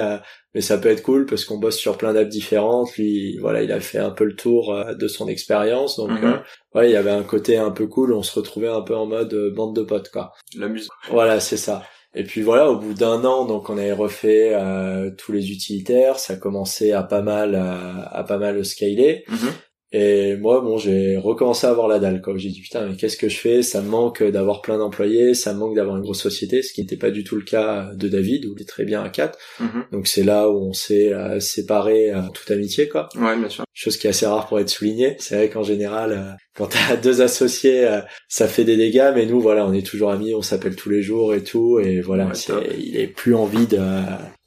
[0.54, 2.96] mais ça peut être cool parce qu'on bosse sur plein d'apps différentes.
[2.96, 6.42] Lui, voilà, il a fait un peu le tour de son expérience, donc mhm
[6.76, 9.06] ouais, il y avait un côté un peu cool, on se retrouvait un peu en
[9.06, 10.34] mode euh, bande de potes, quoi.
[10.58, 10.92] La musique.
[11.10, 11.84] Voilà, c'est ça.
[12.16, 16.20] Et puis voilà, au bout d'un an, donc on avait refait euh, tous les utilitaires,
[16.20, 19.24] ça commençait à pas mal à, à pas mal scaler.
[19.28, 19.48] Mm
[19.96, 22.34] et moi, bon, j'ai recommencé à avoir la dalle, quoi.
[22.36, 23.62] J'ai dit, putain, mais qu'est-ce que je fais?
[23.62, 26.82] Ça me manque d'avoir plein d'employés, ça me manque d'avoir une grosse société, ce qui
[26.82, 29.38] n'était pas du tout le cas de David, où il est très bien à 4.
[29.60, 29.86] Mhm.
[29.92, 33.08] Donc c'est là où on s'est euh, séparé euh, toute amitié, quoi.
[33.16, 33.66] Ouais, bien sûr.
[33.76, 35.16] Chose qui est assez rare pour être soulignée.
[35.20, 37.88] C'est vrai qu'en général, euh, quand t'as deux associés,
[38.28, 41.04] ça fait des dégâts, mais nous, voilà, on est toujours amis, on s'appelle tous les
[41.04, 42.32] jours et tout, et voilà,
[42.80, 43.80] il est plus envie de,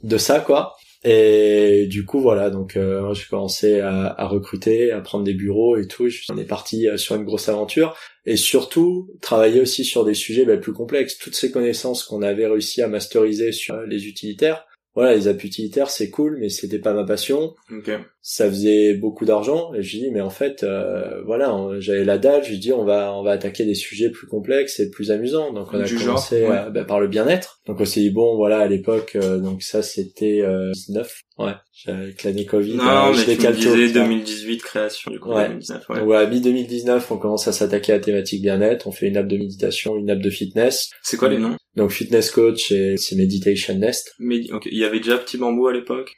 [0.02, 0.74] de ça, quoi.
[1.08, 5.76] Et du coup, voilà, donc euh, j'ai commencé à, à, recruter, à prendre des bureaux
[5.76, 6.08] et tout.
[6.30, 7.96] On est parti euh, sur une grosse aventure.
[8.24, 11.16] Et surtout, travailler aussi sur des sujets bah, plus complexes.
[11.16, 14.66] Toutes ces connaissances qu'on avait réussi à masteriser sur les utilitaires,
[14.96, 17.54] voilà, les apps utilitaires, c'est cool, mais c'était pas ma passion.
[17.70, 17.98] Okay.
[18.28, 19.72] Ça faisait beaucoup d'argent.
[19.72, 22.42] Et je dis, mais en fait, euh, voilà, j'avais la dalle.
[22.42, 25.52] Je dis, on va, on va attaquer des sujets plus complexes et plus amusants.
[25.52, 27.60] Donc on a commencé bah, par le bien-être.
[27.66, 31.20] Donc on s'est dit, bon, voilà, à l'époque, euh, donc ça c'était euh, 19.
[31.38, 31.52] Ouais,
[31.86, 32.74] avec l'année Covid.
[32.74, 35.32] Non, euh, mais tu me disais 2018 création du coup.
[35.32, 35.48] Ouais.
[35.48, 36.00] 2019, ouais.
[36.00, 38.86] ouais mi 2019, on commence à s'attaquer à la thématique bien-être.
[38.86, 40.90] On fait une app de méditation, une app de fitness.
[41.02, 41.56] C'est quoi les noms?
[41.74, 44.14] Donc Fitness Coach et c'est Meditation Nest.
[44.18, 46.12] Mais ok, il y avait déjà Petit Bambou à l'époque?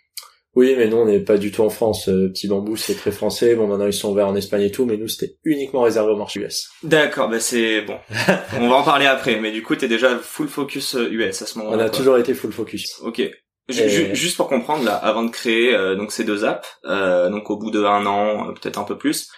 [0.59, 2.09] Oui, mais nous on n'est pas du tout en France.
[2.09, 3.55] Euh, Petit Bambou c'est très français.
[3.55, 6.17] Bon maintenant ils sont ouverts en Espagne et tout, mais nous c'était uniquement réservé au
[6.17, 6.69] marché US.
[6.83, 7.97] D'accord, bah c'est bon.
[8.59, 11.59] on va en parler après, mais du coup t'es déjà full focus US à ce
[11.61, 11.77] moment-là.
[11.77, 12.99] On a toujours été full focus.
[13.03, 13.23] Ok.
[13.69, 17.57] Juste pour comprendre là, avant de créer euh, donc ces deux apps, euh, donc au
[17.57, 19.31] bout de un an, euh, peut-être un peu plus,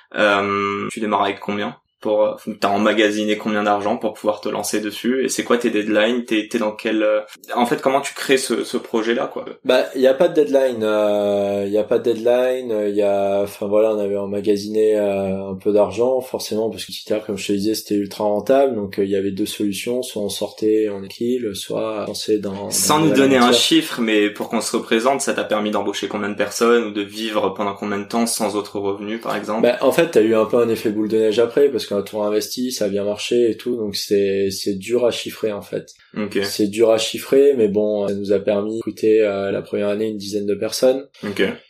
[0.90, 1.76] tu démarres avec combien?
[2.00, 5.70] Pour euh, t'as emmagasiné combien d'argent pour pouvoir te lancer dessus et c'est quoi tes
[5.70, 7.20] deadlines t'es t'es dans quel euh,
[7.54, 9.44] en fait comment tu crées ce, ce projet là quoi?
[9.64, 12.94] Bah il y a pas de deadline il euh, y a pas de deadline il
[12.94, 16.90] y a enfin voilà on avait emmagasiné un peu d'argent forcément parce que
[17.26, 20.28] comme je te disais c'était ultra rentable donc il y avait deux solutions soit on
[20.28, 24.76] sortait en équilibre soit on dans, sans nous donner un chiffre mais pour qu'on se
[24.76, 28.26] représente ça t'a permis d'embaucher combien de personnes ou de vivre pendant combien de temps
[28.26, 29.62] sans autre revenu par exemple?
[29.62, 31.89] Bah en fait t'as eu un peu un effet boule de neige après parce que
[31.90, 35.10] quand on a investi, ça a bien marché et tout, donc c'est c'est dur à
[35.10, 35.92] chiffrer en fait.
[36.44, 40.06] C'est dur à chiffrer, mais bon, ça nous a permis d'écouter euh, la première année
[40.08, 41.06] une dizaine de personnes.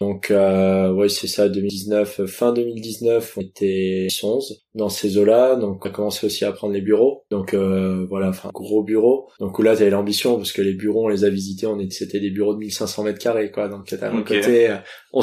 [0.01, 5.85] Donc euh, ouais, c'est ça, 2019, fin 2019, on était 11 dans ces eaux-là, donc
[5.85, 7.25] on a commencé aussi à prendre les bureaux.
[7.31, 9.29] Donc euh, voilà, enfin gros bureaux.
[9.41, 12.21] Donc là, t'avais l'ambition parce que les bureaux, on les a visités, on était, c'était
[12.21, 13.69] des bureaux de 1500 mètres carrés quoi.
[13.69, 14.77] Donc un côté, euh,
[15.13, 15.23] on,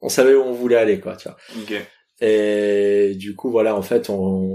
[0.00, 1.36] on savait où on voulait aller quoi, tu vois.
[2.24, 4.14] Et du coup, voilà, en fait, on,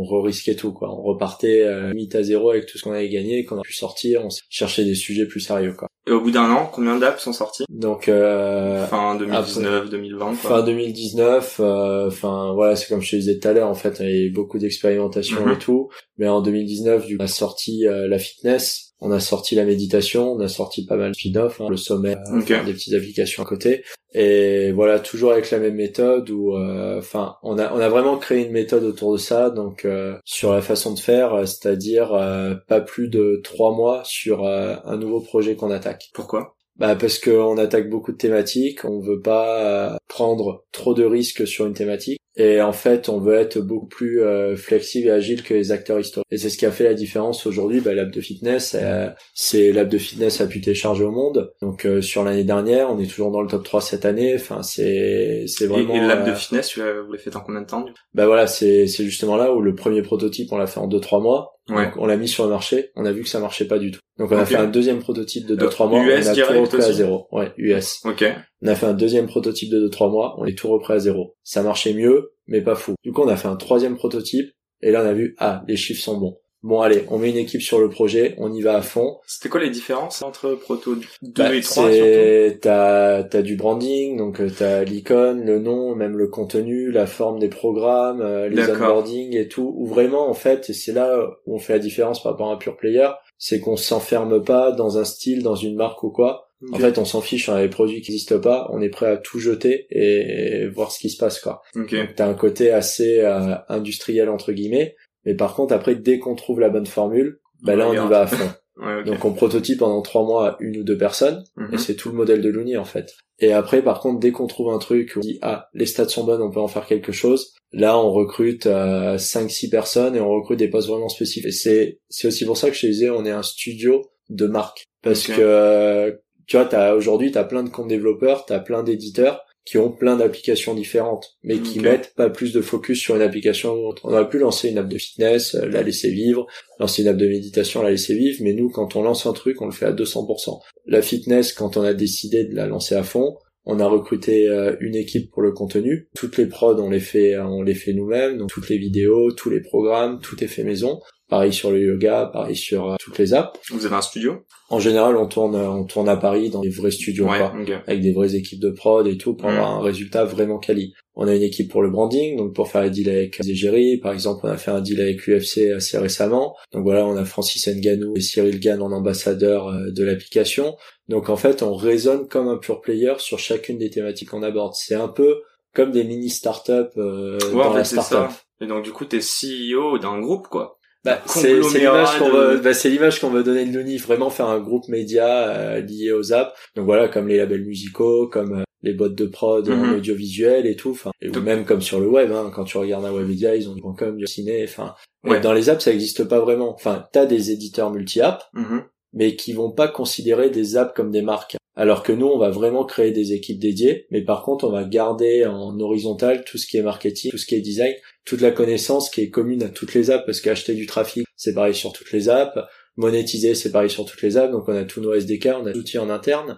[0.09, 0.89] on risquait tout, quoi.
[0.89, 3.73] On repartait euh, limite à zéro avec tout ce qu'on avait gagné, qu'on a pu
[3.73, 5.87] sortir, on cherchait des sujets plus sérieux, quoi.
[6.07, 10.25] Et au bout d'un an, combien d'apps sont sortis Donc euh, fin 2019, 2020.
[10.25, 10.35] Quoi.
[10.35, 11.57] Fin 2019.
[11.59, 13.67] Euh, enfin voilà, c'est comme je te disais tout à l'heure.
[13.67, 15.51] En fait, il y a eu beaucoup d'expérimentation Mhm.
[15.51, 15.89] et tout.
[16.17, 18.86] Mais en 2019, du coup, on a sorti euh, la fitness.
[18.99, 22.15] On a sorti la méditation, on a sorti pas mal de spin-off, hein, le sommet,
[22.15, 23.83] euh, des petites applications à côté.
[24.13, 28.17] Et voilà, toujours avec la même méthode où, euh, enfin, on a on a vraiment
[28.17, 29.49] créé une méthode autour de ça.
[29.51, 34.45] Donc euh, sur la façon de faire, c'est-à-dire euh, pas plus de trois mois sur
[34.45, 36.09] euh, un nouveau projet qu'on attaque.
[36.13, 36.55] Pourquoi?
[36.77, 41.65] Bah parce qu'on attaque beaucoup de thématiques, on veut pas prendre trop de risques sur
[41.65, 45.53] une thématique et en fait on veut être beaucoup plus euh, flexible et agile que
[45.53, 46.25] les acteurs historiques.
[46.31, 47.79] Et c'est ce qui a fait la différence aujourd'hui.
[47.81, 51.53] Bah, l'app de fitness, euh, c'est l'app de fitness la plus téléchargée au monde.
[51.61, 54.35] Donc euh, sur l'année dernière, on est toujours dans le top 3 cette année.
[54.35, 55.95] Enfin c'est c'est vraiment.
[55.95, 58.25] et l'app euh, de fitness, tu l'as- vous l'avez fait en combien de temps bah
[58.27, 61.56] voilà, c'est c'est justement là où le premier prototype on l'a fait en 2-3 mois.
[61.69, 61.85] Ouais.
[61.85, 63.91] Donc, on l'a mis sur le marché, on a vu que ça marchait pas du
[63.91, 63.99] tout.
[64.17, 66.61] Donc on a fait un deuxième prototype de 2-3 Euh, mois, US on a tout
[66.61, 67.27] repris à zéro.
[67.31, 67.99] Ouais, US.
[68.05, 68.23] Ok.
[68.61, 71.35] On a fait un deuxième prototype de 2-3 mois, on est tout repris à zéro.
[71.43, 72.95] Ça marchait mieux, mais pas fou.
[73.03, 74.49] Du coup, on a fait un troisième prototype,
[74.81, 76.37] et là on a vu, ah, les chiffres sont bons.
[76.67, 79.19] Bon allez, on met une équipe sur le projet, on y va à fond.
[79.25, 83.55] C'était quoi les différences entre Proto 2 Bah, et 3 surtout c'est t'as t'as du
[83.55, 88.49] branding, donc euh, t'as l'icône, le nom, même le contenu, la forme des programmes, euh,
[88.49, 89.73] les onboarding et tout.
[89.77, 92.55] Où vraiment en fait, et c'est là où on fait la différence par rapport à
[92.55, 96.47] un pure player, c'est qu'on s'enferme pas dans un style, dans une marque ou quoi.
[96.73, 99.05] En fait, on s'en fiche, on a des produits qui n'existent pas, on est prêt
[99.05, 101.61] à tout jeter et voir ce qui se passe quoi.
[101.75, 101.93] Ok.
[101.93, 104.95] Donc t'as un côté assez euh, industriel entre guillemets,
[105.27, 108.21] mais par contre après dès qu'on trouve la bonne formule, bah là on y va
[108.21, 108.49] à fond.
[108.79, 109.03] Ouais.
[109.05, 111.73] Donc on prototype pendant trois mois une ou deux personnes, Mhm.
[111.73, 113.15] et c'est tout le modèle de Looney en fait.
[113.39, 116.23] Et après par contre dès qu'on trouve un truc, on dit ah les stats sont
[116.25, 117.55] bonnes, on peut en faire quelque chose.
[117.73, 121.47] Là on recrute euh, 5-6 personnes et on recrute des postes vraiment spécifiques.
[121.47, 124.45] Et c'est c'est aussi pour ça que je te disais on est un studio de
[124.45, 126.11] marque parce que euh,
[126.45, 130.15] tu vois t'as aujourd'hui t'as plein de comptes développeurs, t'as plein d'éditeurs qui ont plein
[130.15, 134.01] d'applications différentes, mais qui mettent pas plus de focus sur une application ou autre.
[134.05, 136.47] On aurait pu lancer une app de fitness, euh, la laisser vivre,
[136.79, 139.61] lancer une app de méditation, la laisser vivre, mais nous, quand on lance un truc,
[139.61, 140.61] on le fait à 200%.
[140.85, 144.77] La fitness, quand on a décidé de la lancer à fond, on a recruté euh,
[144.79, 146.07] une équipe pour le contenu.
[146.15, 148.37] Toutes les prods, on les fait, on les fait nous-mêmes.
[148.37, 151.01] Donc toutes les vidéos, tous les programmes, tout est fait maison.
[151.29, 153.59] Pareil sur le yoga, pareil sur euh, toutes les apps.
[153.69, 154.45] Vous avez un studio?
[154.69, 157.53] En général, on tourne, on tourne à Paris dans des vrais studios, Ouais, quoi
[157.85, 159.53] avec des vraies équipes de prod et tout pour Mm.
[159.53, 160.93] avoir un résultat vraiment quali.
[161.15, 163.97] On a une équipe pour le branding, donc pour faire les deals avec les égéries.
[163.97, 166.55] Par exemple, on a fait un deal avec l'UFC assez récemment.
[166.73, 170.75] Donc voilà, on a Francis Nganou et Cyril Gann en ambassadeur euh, de l'application.
[171.09, 174.73] Donc en fait, on raisonne comme un pure player sur chacune des thématiques qu'on aborde.
[174.75, 175.41] C'est un peu
[175.73, 178.37] comme des mini startups euh, Ouais, en dans la fait, c'est startup.
[178.61, 180.76] Et donc, du coup, t'es CEO d'un groupe, quoi.
[181.05, 183.77] Bah, Un c'est c'est l'image qu'on de- veut, bah, c'est l'image qu'on veut donner de
[183.77, 186.53] Looney, vraiment faire un groupe média euh, lié aux apps.
[186.75, 190.75] Donc voilà, comme les labels musicaux, comme euh, les boîtes de prod en audiovisuel et
[190.75, 190.91] tout.
[190.91, 193.69] Enfin, et ou même comme sur le web, hein, quand tu regardes un webmedia, ils
[193.69, 194.63] ont du .com, du ciné.
[194.63, 195.39] Enfin, Ouais.
[195.41, 196.73] dans les apps, ça n'existe pas vraiment.
[196.73, 198.83] Enfin, t'as des éditeurs multi-apps, Mhm.
[199.13, 201.56] mais qui vont pas considérer des apps comme des marques.
[201.79, 204.83] Alors que nous, on va vraiment créer des équipes dédiées, mais par contre, on va
[204.83, 207.93] garder en horizontal tout ce qui est marketing, tout ce qui est design,
[208.25, 211.53] toute la connaissance qui est commune à toutes les apps, parce qu'acheter du trafic, c'est
[211.53, 212.57] pareil sur toutes les apps,
[212.95, 215.71] monétiser, c'est pareil sur toutes les apps, donc on a tous nos SDK, on a
[215.71, 216.57] des outils en interne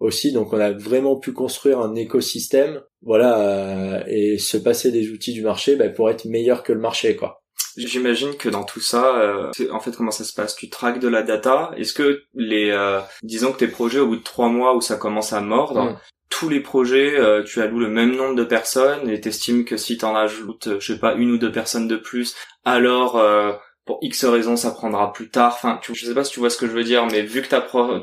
[0.00, 5.10] aussi, donc on a vraiment pu construire un écosystème, voilà, euh, et se passer des
[5.10, 7.44] outils du marché bah, pour être meilleur que le marché, quoi.
[7.86, 10.56] J'imagine que dans tout ça, euh, en fait, comment ça se passe?
[10.56, 11.70] Tu traques de la data.
[11.76, 14.96] Est-ce que les, euh, disons que tes projets, au bout de trois mois où ça
[14.96, 15.96] commence à mordre, Mm.
[16.30, 19.96] tous les projets, euh, tu alloues le même nombre de personnes et t'estimes que si
[19.96, 23.52] t'en ajoutes, euh, je sais pas, une ou deux personnes de plus, alors euh,
[23.86, 25.54] pour X raisons, ça prendra plus tard.
[25.54, 27.40] Enfin, tu, je sais pas si tu vois ce que je veux dire, mais vu
[27.40, 27.48] que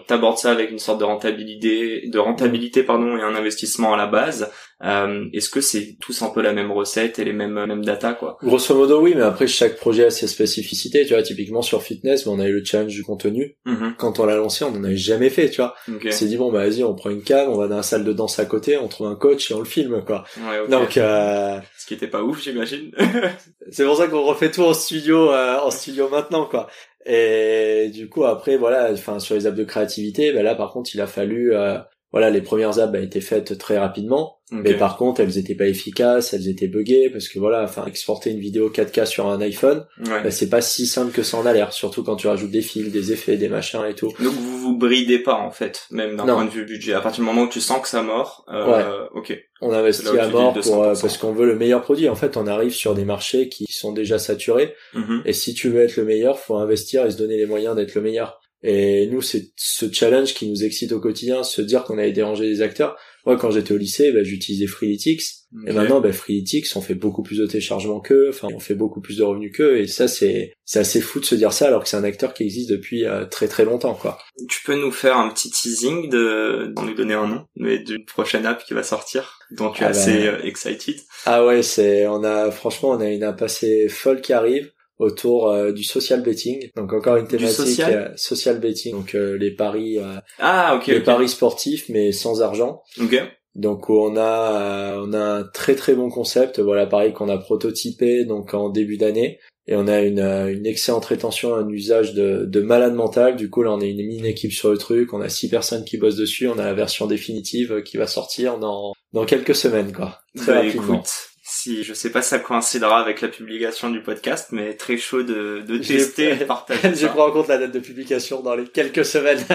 [0.07, 4.07] t'abordes ça avec une sorte de rentabilité, de rentabilité pardon, et un investissement à la
[4.07, 4.51] base,
[4.83, 8.13] euh, est-ce que c'est tous un peu la même recette et les mêmes mêmes data
[8.13, 8.37] quoi?
[8.43, 12.27] Grosso modo, oui, mais après, chaque projet a ses spécificités, tu vois, typiquement sur fitness,
[12.27, 13.95] on a eu le challenge du contenu, Mhm.
[13.97, 15.75] quand on l'a lancé, on n'en avait jamais fait, tu vois.
[15.87, 18.03] On s'est dit bon bah vas-y, on prend une cam, on va dans la salle
[18.03, 20.25] de danse à côté, on trouve un coach et on le filme quoi.
[20.37, 20.69] Ouais, ok.
[20.69, 22.91] Donc euh, Ce qui était pas ouf, j'imagine.
[23.71, 26.67] c'est pour ça qu'on refait tout en studio, euh, en studio maintenant quoi.
[27.07, 30.89] Et du coup après voilà, enfin sur les apps de créativité, bah là par contre
[30.95, 31.77] il a fallu euh,
[32.15, 35.67] voilà, les premières apps bah, étaient faites très rapidement, mais par contre, elles étaient pas
[35.67, 39.85] efficaces, elles étaient buggées parce que voilà, enfin, exporter une vidéo 4K sur un iPhone,
[39.99, 42.61] bah, c'est pas si simple que ça en a l'air, surtout quand tu rajoutes des
[42.61, 44.13] fils, des effets, des machins et tout.
[44.21, 46.93] Donc vous vous bridez pas en fait, même d'un point de vue budget.
[46.93, 49.09] À partir du moment où tu sens que ça mord, euh, ouais.
[49.13, 49.37] ok.
[49.59, 52.07] On investit à mort pour, euh, parce qu'on veut le meilleur produit.
[52.07, 55.23] En fait, on arrive sur des marchés qui sont déjà saturés, mhm.
[55.25, 57.93] et si tu veux être le meilleur, faut investir et se donner les moyens d'être
[57.93, 58.39] le meilleur.
[58.67, 62.47] Et nous, c'est ce challenge qui nous excite au quotidien, se dire qu'on allait déranger
[62.47, 62.97] les acteurs.
[63.23, 65.21] Moi, quand j'étais au lycée, bah, j'utilisais Freeletics.
[65.67, 68.29] Et maintenant, bah, Freeletics, on fait beaucoup plus de téléchargements qu'eux.
[68.29, 69.77] Enfin, on fait beaucoup plus de revenus qu'eux.
[69.77, 72.33] Et ça, c'est c'est assez fou de se dire ça, alors que c'est un acteur
[72.33, 74.17] qui existe depuis euh, très très longtemps, quoi.
[74.49, 78.05] Tu peux nous faire un petit teasing de, d'en nous donner un nom, mais d'une
[78.05, 80.33] prochaine app qui va sortir, dont tu es ah assez bah.
[80.33, 80.95] euh, excited.
[81.27, 85.49] Ah ouais, c'est, on a, franchement, on a une app assez folle qui arrive autour
[85.49, 86.69] euh, du social betting.
[86.75, 87.93] Donc encore une thématique social?
[87.93, 88.59] Euh, social?
[88.59, 89.97] betting, donc euh, les paris
[90.39, 90.87] ah, ok.
[90.87, 92.81] les paris sportifs mais sans argent.
[93.01, 93.15] OK.
[93.55, 98.25] Donc on a on a un très très bon concept, voilà pareil qu'on a prototypé
[98.25, 102.61] donc en début d'année et on a une, une excellente rétention, un usage de, de
[102.61, 103.35] malade mental.
[103.35, 105.85] Du coup là on est une mini équipe sur le truc, on a six personnes
[105.85, 109.93] qui bossent dessus, on a la version définitive qui va sortir dans dans quelques semaines
[109.93, 110.19] quoi.
[110.35, 111.03] Très bah, rapidement.
[111.47, 115.21] Si je sais pas si ça coïncidera avec la publication du podcast, mais très chaud
[115.21, 116.95] de, de tester et partager.
[116.95, 119.45] je prends en compte la date de publication dans les quelques semaines.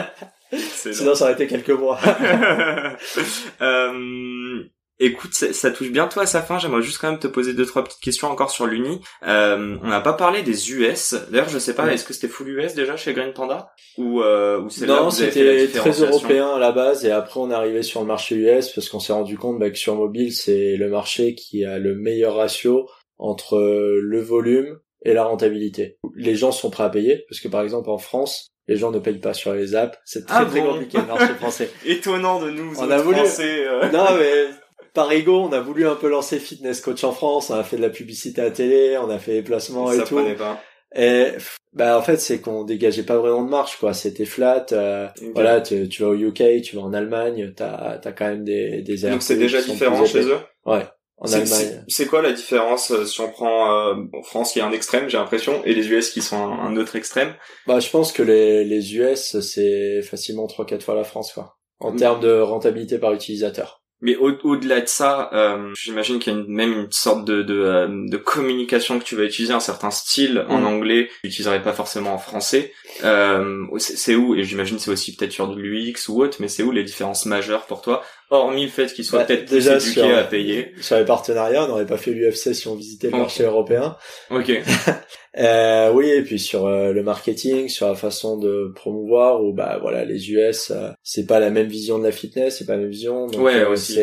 [0.53, 1.99] Sinon, ça aurait été quelques mois.
[3.61, 4.63] euh,
[5.03, 6.59] Écoute, ça, touche bien toi à sa fin.
[6.59, 9.01] J'aimerais juste quand même te poser deux trois petites questions encore sur l'Uni.
[9.27, 11.15] Euh, on n'a pas parlé des US.
[11.31, 13.73] D'ailleurs, je sais pas, est-ce que c'était full US déjà chez Green Panda?
[13.97, 17.55] Ou euh, ou c'est Non, c'était très européen à la base et après on est
[17.55, 20.77] arrivé sur le marché US parce qu'on s'est rendu compte bah, que sur mobile c'est
[20.77, 25.99] le marché qui a le meilleur ratio entre le volume et la rentabilité.
[26.15, 28.99] Les gens sont prêts à payer parce que par exemple en France, les gens ne
[28.99, 29.99] payent pas sur les apps.
[30.05, 31.71] C'est très ah très compliqué le marché français.
[31.85, 32.79] Étonnant de nous.
[32.79, 33.17] On a voulu.
[33.17, 33.91] Français, euh.
[33.91, 34.60] Non mais
[34.95, 37.77] par ego, on a voulu un peu lancer Fitness Coach en France, on a fait
[37.77, 40.17] de la publicité à télé, on a fait des placements et tout.
[40.37, 40.61] pas.
[40.95, 41.35] Et
[41.73, 44.67] bah en fait c'est qu'on dégageait pas vraiment de marche quoi, c'était flat.
[44.73, 48.83] Euh, voilà, tu, vas au UK, tu vas en Allemagne, t'as as quand même des
[48.83, 50.39] des Donc c'est déjà différent chez eux.
[50.67, 50.85] Ouais.
[51.19, 51.85] En Allemagne.
[51.87, 55.19] C'est quoi la différence euh, si on prend euh, France qui est un extrême, j'ai
[55.19, 57.35] l'impression, et les US qui sont un, autre extrême?
[57.67, 61.59] Bah je pense que les les US c'est facilement trois quatre fois la France quoi,
[61.79, 61.97] en mm.
[61.97, 63.80] termes de rentabilité par utilisateur.
[64.03, 67.87] Mais au-delà de ça, euh, j'imagine qu'il y a même une sorte de, de, euh,
[68.09, 70.67] de, communication que tu vas utiliser, un certain style en mm.
[70.67, 72.73] anglais, que tu n'utiliserais pas forcément en français.
[73.05, 76.63] Euh, c'est où, et j'imagine c'est aussi peut-être sur de l'UX ou autre, mais c'est
[76.63, 80.13] où les différences majeures pour toi, hormis le fait qu'ils soient bah, peut-être déjà éduqués
[80.13, 83.45] à payer Sur les partenariats, on n'aurait pas fait l'UFC si on visitait le marché
[83.45, 83.97] européen.
[84.31, 84.51] Ok.
[85.39, 89.79] euh, oui, et puis sur euh, le marketing, sur la façon de promouvoir, ou bah
[89.81, 92.83] voilà, les US, euh, c'est pas la même vision de la fitness, c'est pas la
[92.83, 93.27] même vision.
[93.27, 93.99] Donc, ouais, aussi.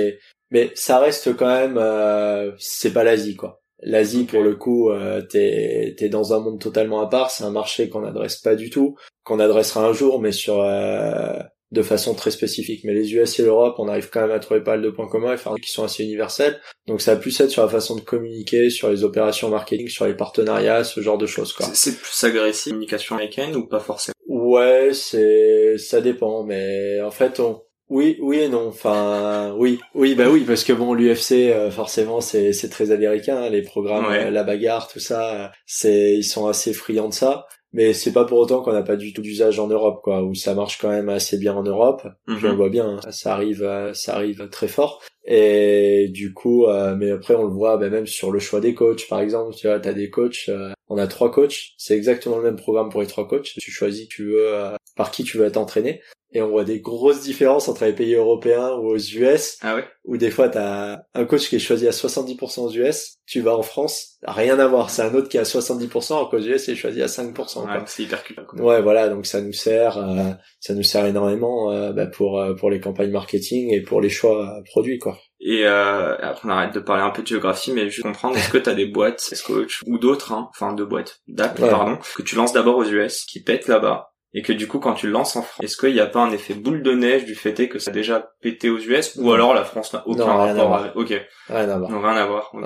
[0.52, 3.62] Mais ça reste quand même, c'est pas l'Asie quoi.
[3.84, 7.30] L'Asie, pour le coup, euh, t'es es dans un monde totalement à part.
[7.30, 11.38] C'est un marché qu'on n'adresse pas du tout, qu'on adressera un jour, mais sur euh,
[11.72, 12.84] de façon très spécifique.
[12.84, 15.08] Mais les US et l'Europe, on arrive quand même à trouver pas mal de points
[15.08, 16.60] communs et faire qui sont assez universels.
[16.88, 20.06] Donc ça va plus être sur la façon de communiquer, sur les opérations marketing, sur
[20.06, 21.54] les partenariats, ce genre de choses.
[21.54, 21.66] quoi.
[21.74, 24.14] C'est plus agressif, communication américaine ou pas forcément?
[24.28, 28.68] Ouais, c'est ça dépend, mais en fait on oui, oui et non.
[28.68, 33.44] Enfin, oui, oui, bah oui, parce que bon, l'UFC, euh, forcément, c'est c'est très américain.
[33.44, 37.48] Hein, les programmes, euh, la bagarre, tout ça, c'est ils sont assez friands de ça.
[37.74, 40.34] Mais c'est pas pour autant qu'on n'a pas du tout d'usage en Europe, quoi, où
[40.34, 42.08] ça marche quand même assez bien en Europe.
[42.28, 42.56] Mhm.
[42.56, 45.02] voit bien, hein, ça arrive, ça arrive très fort.
[45.26, 46.66] Et du coup,
[46.98, 49.68] mais après on le voit, bah, même sur le choix des coachs, par exemple, tu
[49.68, 50.50] vois, t'as des coachs,
[50.90, 53.54] on a trois coachs, c'est exactement le même programme pour les trois coachs.
[53.60, 54.54] Tu choisis, tu veux
[54.96, 58.14] par qui tu veux être entraîné et on voit des grosses différences entre les pays
[58.14, 59.58] européens ou aux US.
[59.62, 59.86] Ah ouais?
[60.04, 63.56] Où des fois t'as un coach qui est choisi à 70% aux US, tu vas
[63.56, 64.90] en France, rien à voir.
[64.90, 67.66] C'est un autre qui est à 70% alors qu'aux US il est choisi à 5%.
[67.66, 68.24] Ouais, c'est hyper
[68.54, 72.56] Ouais, voilà, donc ça nous sert, euh, ça nous sert énormément euh, bah, pour euh,
[72.56, 75.18] pour les campagnes marketing et pour les choix produits quoi.
[75.40, 78.58] Et après on arrête de parler un peu de géographie, mais juste comprendre est-ce que
[78.58, 82.54] t'as des boîtes, coach ou d'autres, hein, enfin deux boîtes, d'apps pardon, que tu lances
[82.54, 85.42] d'abord aux US, qui pètent là-bas et que du coup quand tu le lances en
[85.42, 87.92] France, est-ce qu'il n'y a pas un effet boule de neige du fait que ça
[87.92, 90.96] a déjà pété aux US ou alors la France n'a aucun rapport avec...
[90.96, 91.14] Ok.
[91.48, 91.92] Rien à voir.
[91.92, 92.50] Non, rien à voir.
[92.54, 92.66] Ok.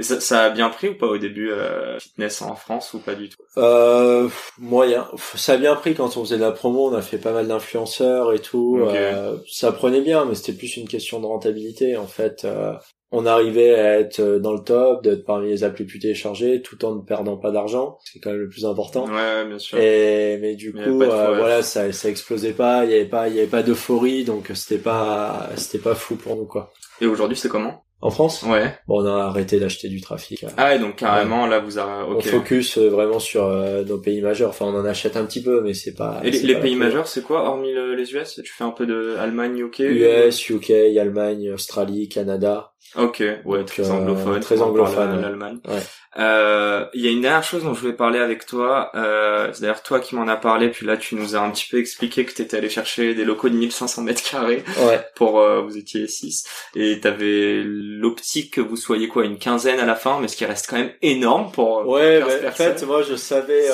[0.00, 3.00] Et ça, ça, a bien pris ou pas au début euh, fitness en France ou
[3.00, 3.36] pas du tout?
[3.58, 5.06] Euh, Moyen.
[5.34, 7.48] Ça a bien pris quand on faisait de la promo, on a fait pas mal
[7.48, 8.78] d'influenceurs et tout.
[8.80, 12.46] Euh, ça prenait bien, mais c'était plus une question de rentabilité en fait.
[12.46, 12.72] Euh,
[13.12, 16.82] on arrivait à être dans le top, d'être parmi les apps les plus téléchargées, tout
[16.86, 19.04] en ne perdant pas d'argent, c'est quand même le plus important.
[19.04, 19.76] Ouais, bien sûr.
[19.78, 23.34] Et mais du coup, euh, voilà, ça, ça explosait pas, il y avait pas, il
[23.34, 26.72] y avait pas d'euphorie, donc c'était pas, c'était pas fou pour nous quoi.
[27.02, 27.84] Et aujourd'hui, c'est comment?
[28.02, 28.74] En France Ouais.
[28.88, 30.44] Bon, on a arrêté d'acheter du trafic.
[30.56, 31.78] Ah ouais, donc carrément, là, vous.
[31.78, 34.50] On focus euh, vraiment sur euh, nos pays majeurs.
[34.50, 36.20] Enfin, on en achète un petit peu, mais c'est pas...
[36.24, 39.58] Et les, pays majeurs, c'est quoi, hormis les US Tu fais un peu de Allemagne,
[39.58, 42.69] UK US, UK, Allemagne, Australie, Canada.
[42.96, 44.40] Ok, ouais, très euh, anglophone.
[44.40, 45.20] Très anglophone.
[45.20, 45.58] L'Allemagne.
[45.68, 45.80] Ouais.
[46.18, 48.90] Euh, il y a une dernière chose dont je voulais parler avec toi.
[48.96, 51.68] Euh, c'est d'ailleurs toi qui m'en as parlé, puis là tu nous as un petit
[51.70, 54.64] peu expliqué que tu étais allé chercher des locaux de 1500 mètres carrés.
[54.80, 55.00] Ouais.
[55.14, 59.86] Pour euh, vous étiez 6 et t'avais l'optique que vous soyez quoi une quinzaine à
[59.86, 61.86] la fin, mais ce qui reste quand même énorme pour.
[61.86, 63.66] Ouais, en fait moi je savais,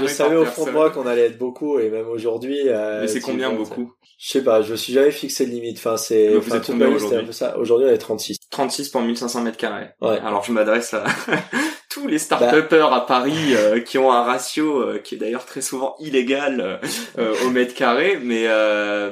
[0.00, 2.60] je savais au fond de moi qu'on allait être beaucoup et même aujourd'hui.
[2.66, 3.92] mais c'est combien beaucoup?
[4.22, 5.78] Je sais pas, je me suis jamais fixé de limite.
[5.78, 6.34] Enfin c'est.
[6.34, 7.26] Vous êtes combien aujourd'hui?
[7.56, 8.36] Aujourd'hui on est 36.
[8.50, 9.88] 36 pour 1500 mètres carrés.
[10.00, 10.18] Ouais.
[10.24, 11.04] Alors je m'adresse à
[11.88, 15.60] tous les start à Paris euh, qui ont un ratio euh, qui est d'ailleurs très
[15.60, 16.80] souvent illégal
[17.18, 18.46] euh, au mètre carré, mais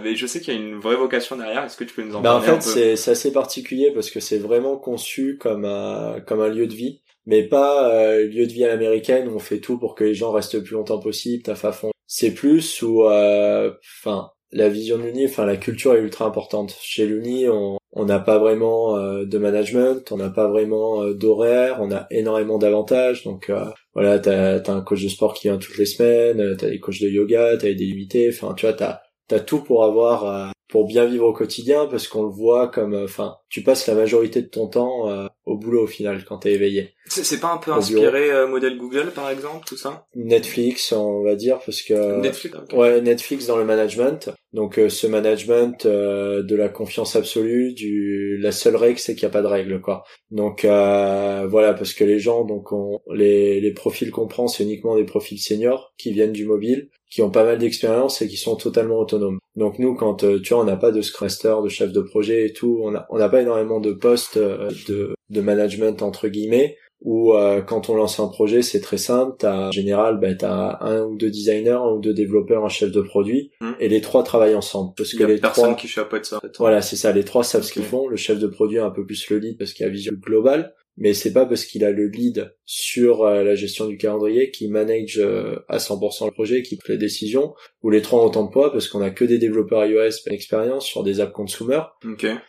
[0.03, 1.65] mais je sais qu'il y a une vraie vocation derrière.
[1.65, 4.21] Est-ce que tu peux nous en bah, parler En fait, c'est assez particulier parce que
[4.21, 8.65] c'est vraiment conçu comme un comme un lieu de vie, mais pas lieu de vie
[8.65, 11.43] à l'américaine où on fait tout pour que les gens restent le plus longtemps possible,
[11.43, 11.91] taf à fond.
[12.07, 16.75] C'est plus où, enfin, la vision de l'Uni, enfin la culture est ultra importante.
[16.81, 21.15] Chez l'Uni, on on n'a pas vraiment euh, de management, on n'a pas vraiment euh,
[21.15, 23.25] d'horaire, on a énormément d'avantages.
[23.25, 23.65] Donc euh,
[23.95, 27.01] voilà, t'as as un coach de sport qui vient toutes les semaines, t'as des coachs
[27.01, 28.31] de yoga, t'as des limités.
[28.33, 32.23] Enfin, tu vois, t'as as tout pour avoir pour bien vivre au quotidien parce qu'on
[32.23, 35.87] le voit comme enfin tu passes la majorité de ton temps euh, au boulot au
[35.87, 36.95] final quand t'es éveillé.
[37.07, 40.07] C'est pas un peu inspiré euh, modèle Google par exemple tout ça?
[40.15, 44.31] Netflix on va dire parce que Netflix ouais Netflix dans le management.
[44.53, 49.31] Donc euh, ce management de la confiance absolue du la seule règle c'est qu'il n'y
[49.31, 50.05] a pas de règle quoi.
[50.31, 54.97] Donc voilà parce que les gens donc on, les les profils qu'on prend c'est uniquement
[54.97, 58.57] des profils seniors qui viennent du mobile qui ont pas mal d'expérience et qui sont
[58.57, 59.39] totalement autonomes.
[59.57, 61.29] Donc nous, quand tu vois, on n'a pas de Scrum
[61.63, 64.71] de chef de projet et tout, on n'a on a pas énormément de postes euh,
[64.89, 69.37] de, de management entre guillemets, où euh, quand on lance un projet, c'est très simple.
[69.39, 72.91] T'as, en général, bah, t'as un ou deux designers, un ou deux développeurs, un chef
[72.91, 73.71] de produit, mmh.
[73.81, 74.93] et les trois travaillent ensemble.
[74.97, 76.41] Parce Il que y a les personne qui chapeaute ça.
[76.59, 77.13] Voilà, c'est ça.
[77.13, 78.09] Les trois savent ce qu'ils font.
[78.09, 80.75] Le chef de produit a un peu plus le lead parce qu'il a vision globale
[80.99, 84.71] mais c'est pas parce qu'il a le lead sur euh, la gestion du calendrier qu'il
[84.71, 88.45] manage euh, à 100% le projet, qu'il prend les décisions, ou les trois ont autant
[88.45, 91.81] de poids parce qu'on a que des développeurs iOS expérience sur des apps consumer.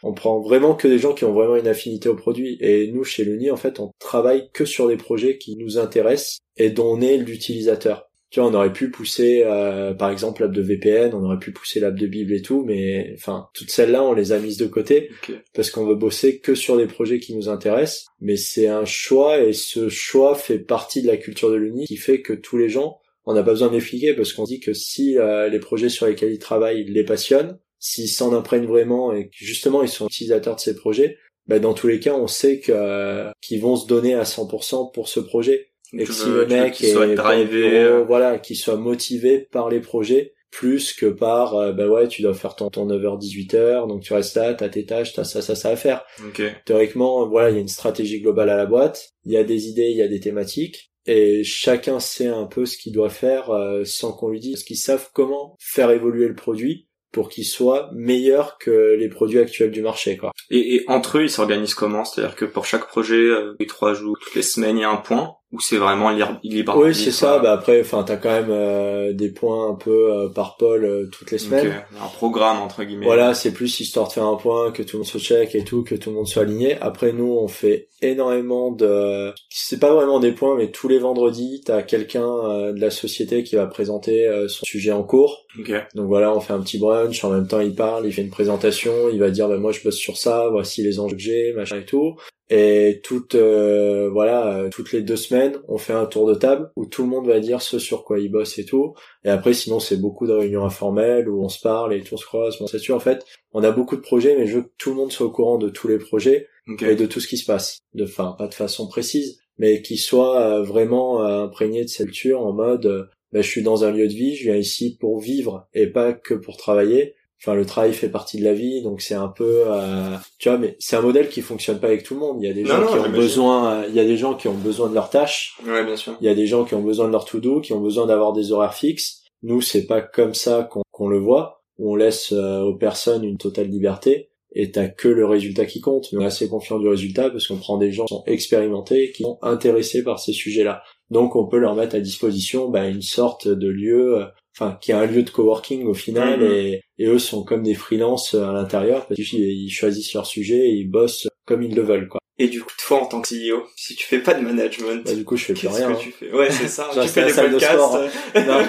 [0.03, 2.57] On prend vraiment que des gens qui ont vraiment une affinité au produit.
[2.59, 6.39] Et nous, chez Luni, en fait, on travaille que sur des projets qui nous intéressent
[6.57, 10.51] et dont on est l'utilisateur tu vois, on aurait pu pousser, euh, par exemple, l'app
[10.51, 14.03] de VPN, on aurait pu pousser l'app de Bible et tout, mais enfin, toutes celles-là,
[14.03, 15.09] on les a mises de côté
[15.55, 18.05] parce qu'on veut bosser que sur des projets qui nous intéressent.
[18.21, 21.97] Mais c'est un choix et ce choix fait partie de la culture de l'Uni qui
[21.97, 25.17] fait que tous les gens, on n'a pas besoin d'expliquer parce qu'on dit que si
[25.17, 29.35] euh, les projets sur lesquels ils travaillent les passionnent, s'ils s'en imprègnent vraiment et que
[29.37, 31.17] justement ils sont utilisateurs de ces projets,
[31.47, 34.93] bah, dans tous les cas, on sait que euh, qu'ils vont se donner à 100%
[34.93, 38.03] pour ce projet et que si le mec est soit drivé, euh.
[38.03, 42.33] voilà, qu'il soit motivé par les projets plus que par euh, bah ouais tu dois
[42.33, 45.53] faire ton, ton 9h 18h donc tu restes là t'as tes tâches t'as ça ça
[45.53, 46.53] ça à faire okay.
[46.65, 49.67] théoriquement voilà il y a une stratégie globale à la boîte il y a des
[49.67, 53.51] idées il y a des thématiques et chacun sait un peu ce qu'il doit faire
[53.51, 57.45] euh, sans qu'on lui dise parce qu'ils savent comment faire évoluer le produit pour qu'il
[57.45, 60.31] soit meilleur que les produits actuels du marché quoi.
[60.51, 62.05] Et, et entre eux ils s'organisent comment?
[62.05, 64.91] C'est-à-dire que pour chaque projet, euh, les trois jours, toutes les semaines il y a
[64.91, 67.39] un point ou c'est vraiment libre Oui, c'est ça.
[67.39, 71.09] Bah après, enfin, t'as quand même euh, des points un peu euh, par pôle euh,
[71.11, 71.83] toutes les semaines.
[71.99, 73.07] Un programme entre guillemets.
[73.07, 75.63] Voilà, c'est plus histoire de faire un point, que tout le monde se check et
[75.63, 76.77] tout, que tout le monde soit aligné.
[76.81, 79.33] Après, nous, on fait énormément de.
[79.49, 83.55] C'est pas vraiment des points, mais tous les vendredis, t'as quelqu'un de la société qui
[83.55, 85.47] va présenter son sujet en cours.
[85.95, 87.23] Donc voilà, on fait un petit brunch.
[87.23, 89.81] En même temps, il parle, il fait une présentation, il va dire, bah moi, je
[89.81, 90.47] bosse sur ça.
[90.51, 92.15] Voici les enjeux que j'ai, machin et tout.
[92.49, 96.87] Et toutes euh, voilà, toutes les deux semaines, on fait un tour de table où
[96.87, 98.95] tout le monde va dire ce sur quoi il bosse et tout.
[99.23, 102.25] Et après, sinon, c'est beaucoup de réunions informelles où on se parle et tout se
[102.25, 102.57] croise.
[102.59, 103.23] Bon, c'est sûr, en fait,
[103.53, 105.59] on a beaucoup de projets, mais je veux que tout le monde soit au courant
[105.59, 106.47] de tous les projets
[106.81, 107.79] et de tout ce qui se passe.
[107.93, 112.07] De, enfin, pas de façon précise, mais qui soit euh, vraiment euh, imprégné de cette
[112.07, 115.19] culture en mode, bah, je suis dans un lieu de vie, je viens ici pour
[115.19, 119.01] vivre et pas que pour travailler enfin le travail fait partie de la vie donc
[119.01, 122.13] c'est un peu euh, tu vois mais c'est un modèle qui fonctionne pas avec tout
[122.15, 122.37] le monde.
[122.41, 124.53] Il y a des gens qui ont besoin il y a des gens qui ont
[124.53, 126.15] besoin de leurs tâches ouais bien sûr.
[126.21, 128.05] Il y a des gens qui ont besoin de leur to do qui ont besoin
[128.05, 129.23] d'avoir des horaires fixes.
[129.43, 131.63] Nous c'est pas comme ça qu'on le voit.
[131.77, 136.11] On laisse euh, aux personnes une totale liberté et t'as que le résultat qui compte.
[136.11, 139.11] Mais on est assez confiant du résultat parce qu'on prend des gens qui sont expérimentés,
[139.11, 140.83] qui sont intéressés par ces sujets-là.
[141.09, 144.25] Donc on peut leur mettre à disposition bah, une sorte de lieu, euh,
[144.59, 147.75] enfin qui est un lieu de coworking au final, et, et, eux sont comme des
[147.75, 152.07] freelances à l'intérieur parce qu'ils choisissent leur sujet et ils bossent comme ils le veulent
[152.07, 152.19] quoi.
[152.41, 155.13] Et du coup, toi, en tant que CEO, si tu fais pas de management, bah,
[155.13, 155.93] du coup, je fais plus rien.
[155.93, 156.31] Que tu fais?
[156.31, 156.89] Ouais, c'est ça.
[156.93, 157.75] tu fais des podcasts.
[158.47, 158.65] non.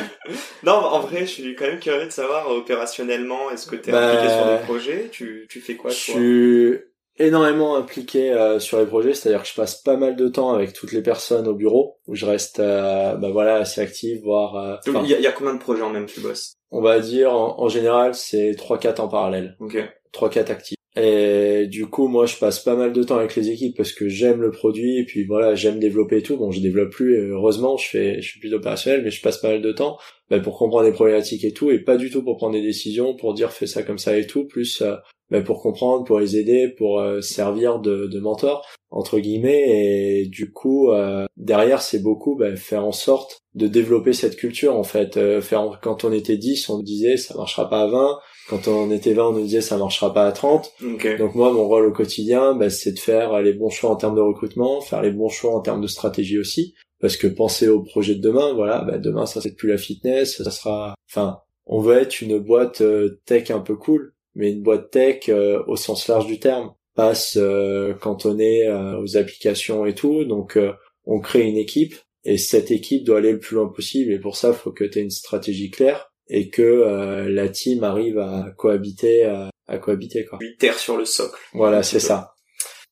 [0.65, 3.93] non, en vrai, je suis quand même curieux de savoir opérationnellement, est-ce que tu es
[3.93, 5.09] bah, impliqué sur des projets?
[5.13, 6.81] Tu, tu fais quoi Je suis
[7.21, 10.73] énormément impliqué euh, sur les projets, c'est-à-dire que je passe pas mal de temps avec
[10.73, 14.57] toutes les personnes au bureau, où je reste, euh, bah voilà, assez actif, voire.
[14.57, 16.55] Euh, Donc, il y, a combien de projets en même que tu bosses?
[16.71, 19.57] On va dire, en, en général, c'est trois, quatre en parallèle.
[19.61, 19.77] Ok.
[20.13, 20.77] Trois, quatre actifs.
[20.97, 24.09] Et du coup, moi, je passe pas mal de temps avec les équipes parce que
[24.09, 26.37] j'aime le produit et puis voilà, j'aime développer et tout.
[26.37, 29.51] Bon, je développe plus, heureusement, je fais, je suis plus opérationnel, mais je passe pas
[29.51, 29.99] mal de temps
[30.31, 33.15] bah, pour comprendre les problématiques et tout, et pas du tout pour prendre des décisions,
[33.15, 34.97] pour dire fais ça comme ça et tout, plus euh,
[35.31, 40.23] bah, pour comprendre, pour les aider, pour euh, servir de, de, mentor entre guillemets.
[40.23, 44.77] Et du coup, euh, derrière, c'est beaucoup bah, faire en sorte de développer cette culture
[44.77, 45.41] en fait.
[45.41, 48.19] faire quand on était 10, on disait ça marchera pas à 20
[48.51, 50.73] quand on était 20, on nous disait ça marchera pas à 30.
[51.19, 54.17] Donc moi, mon rôle au quotidien, bah, c'est de faire les bons choix en termes
[54.17, 56.75] de recrutement, faire les bons choix en termes de stratégie aussi.
[57.01, 60.43] Parce que penser au projet de demain, voilà, bah, demain ça c'est plus la fitness,
[60.43, 64.63] ça sera, enfin, on veut être une boîte euh, tech un peu cool, mais une
[64.63, 69.95] boîte tech euh, au sens large du terme, passe euh, on est aux applications et
[69.95, 70.25] tout.
[70.25, 70.59] Donc
[71.07, 71.95] on crée une équipe
[72.25, 74.85] et cette équipe doit aller le plus loin possible et pour ça, il faut que
[74.85, 79.79] tu aies une stratégie claire et que euh, la team arrive à cohabiter à, à
[79.79, 80.39] cohabiter quoi.
[80.59, 81.39] terre sur le socle.
[81.53, 82.35] Voilà, c'est ça.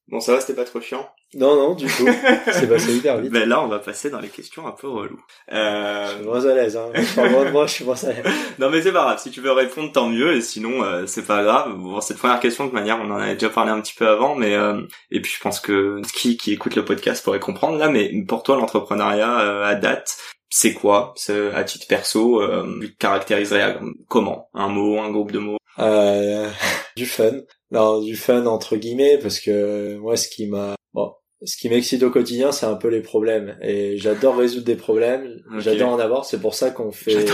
[0.09, 1.07] Bon, ça va, c'était pas trop chiant.
[1.35, 2.07] Non, non, du coup,
[2.53, 3.31] c'est passé hyper vite.
[3.31, 5.23] Ben là, on va passer dans les questions un peu reloues.
[5.53, 6.07] Euh...
[6.07, 6.91] Je suis moins à l'aise, hein.
[6.95, 8.25] de moi, je suis moins à l'aise.
[8.59, 9.19] non, mais c'est pas grave.
[9.19, 10.35] Si tu veux répondre, tant mieux.
[10.35, 11.75] Et sinon, euh, c'est pas grave.
[11.77, 14.35] Bon, cette première question, de manière, on en avait déjà parlé un petit peu avant,
[14.37, 14.81] mais euh,
[15.11, 17.91] et puis je pense que qui qui écoute le podcast pourrait comprendre là.
[17.91, 20.17] Mais pour toi, l'entrepreneuriat euh, à date,
[20.51, 21.15] c'est quoi
[21.55, 23.79] à titre perso euh, caractériserait
[24.09, 24.49] comment?
[24.55, 25.59] Un mot un groupe de mots?
[25.79, 26.49] Euh,
[26.97, 27.33] du fun.
[27.71, 31.13] Non du fun entre guillemets parce que moi ce qui m'a bon
[31.45, 33.59] ce qui m'excite au quotidien c'est un peu les problèmes.
[33.63, 35.41] Et j'adore résoudre des problèmes.
[35.59, 36.25] J'adore en avoir.
[36.25, 37.27] C'est pour ça qu'on fait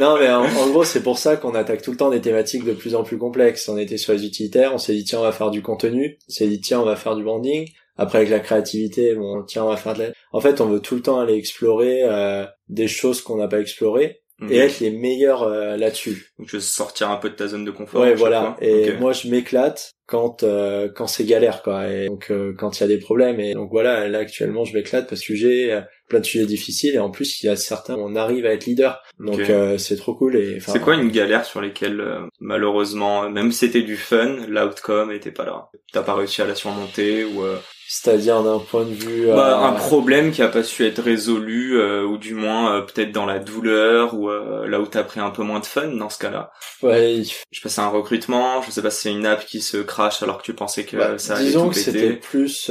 [0.00, 2.64] non mais en, en gros c'est pour ça qu'on attaque tout le temps des thématiques
[2.64, 3.68] de plus en plus complexes.
[3.68, 4.72] On était sur les utilitaires.
[4.72, 6.18] On s'est dit tiens on va faire du contenu.
[6.28, 9.64] On s'est dit tiens on va faire du branding après avec la créativité, bon tiens
[9.64, 10.08] on va faire de la...
[10.32, 13.60] En fait on veut tout le temps aller explorer euh, des choses qu'on n'a pas
[13.60, 14.20] explorées
[14.50, 16.32] et être les meilleurs euh, là-dessus.
[16.38, 18.02] Donc je veux sortir un peu de ta zone de confort.
[18.02, 18.56] Ouais voilà.
[18.60, 21.88] Et moi je m'éclate quand euh, quand c'est galère quoi.
[21.88, 25.08] Et donc quand il y a des problèmes et donc voilà là actuellement je m'éclate
[25.08, 28.00] parce que j'ai plein de sujets difficiles et en plus il y a certains où
[28.00, 29.00] on arrive à être leader.
[29.20, 29.40] Donc
[29.78, 30.58] c'est trop cool et.
[30.58, 32.04] C'est quoi une galère sur lesquelles
[32.40, 35.68] malheureusement même si c'était du fun, l'outcome était pas là?
[35.92, 37.44] T'as pas réussi à la surmonter ou
[37.88, 41.78] c'est-à-dire d'un point de vue bah, un euh, problème qui a pas su être résolu
[41.78, 45.30] euh, ou du moins euh, peut-être dans la douleur ou là où t'as pris un
[45.30, 46.50] peu moins de fun dans ce cas-là.
[46.82, 47.22] Ouais.
[47.50, 50.22] Je passe à un recrutement, je sais pas si c'est une app qui se crache
[50.22, 52.70] alors que tu pensais que bah, ça allait Disons que c'était plus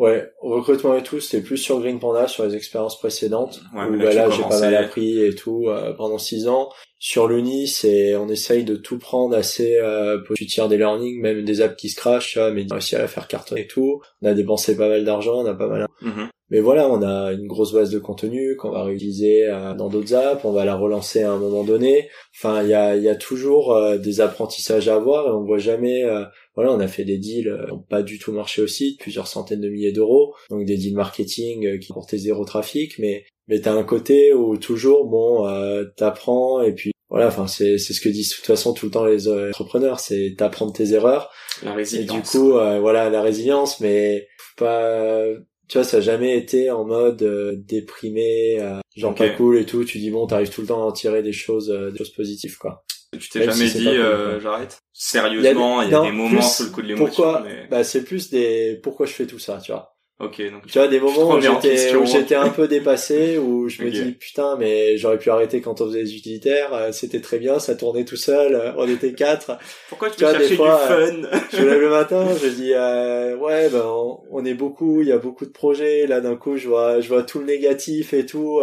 [0.00, 4.12] ouais, recrutement et tout, c'était plus sur Green Panda sur les expériences précédentes où bah,
[4.12, 6.70] là, j'ai pas mal appris et tout pendant six ans
[7.02, 11.46] sur l'Uni, c'est on essaye de tout prendre assez euh, tu tires des learnings, même
[11.46, 14.02] des apps qui se crachent, mais on a réussi à la faire cartonner et tout.
[14.20, 15.86] On a dépensé pas mal d'argent, on a pas mal.
[16.02, 16.28] Mhm.
[16.50, 20.14] Mais voilà, on a une grosse base de contenu qu'on va réutiliser euh, dans d'autres
[20.14, 22.08] apps, on va la relancer à un moment donné.
[22.36, 25.58] Enfin, il y a, y a toujours euh, des apprentissages à avoir et on voit
[25.58, 26.04] jamais.
[26.04, 26.24] Euh,
[26.56, 29.60] voilà, on a fait des deals qui n'ont pas du tout marché aussi, plusieurs centaines
[29.60, 33.82] de milliers d'euros, donc des deals marketing qui portaient zéro trafic, mais mais t'as un
[33.82, 38.30] côté où toujours bon euh, t'apprends et puis voilà enfin c'est c'est ce que disent
[38.30, 41.30] de toute façon tout le temps les entrepreneurs c'est t'apprendre tes erreurs
[41.64, 45.24] la résilience et du coup euh, voilà la résilience mais pas
[45.70, 48.58] tu vois ça a jamais été en mode euh, déprimé
[48.96, 49.84] genre pas cool et tout.
[49.84, 52.58] Tu dis bon t'arrives tout le temps à en tirer des choses des choses positives
[52.58, 52.84] quoi.
[53.18, 53.96] Tu t'es jamais dit
[54.40, 58.04] j'arrête sérieusement il y a, des, moments sous le coup de l'émotion pourquoi bah c'est
[58.04, 61.30] plus des pourquoi je fais tout ça tu vois Ok, donc tu vois des moments
[61.30, 65.30] où j'étais où j'étais un peu dépassé où je me dis putain mais j'aurais pu
[65.30, 68.72] arrêter quand on faisait les utilitaires euh, c'était très bien ça tournait tout seul euh,
[68.76, 69.56] on était quatre.
[69.88, 72.74] Pourquoi tu, tu vois, des fois, du fun euh, je lève le matin je dis
[72.74, 73.82] euh, ouais ben
[74.30, 77.08] on, est beaucoup il y a beaucoup de projets là d'un coup je vois je
[77.08, 78.60] vois tout le négatif et tout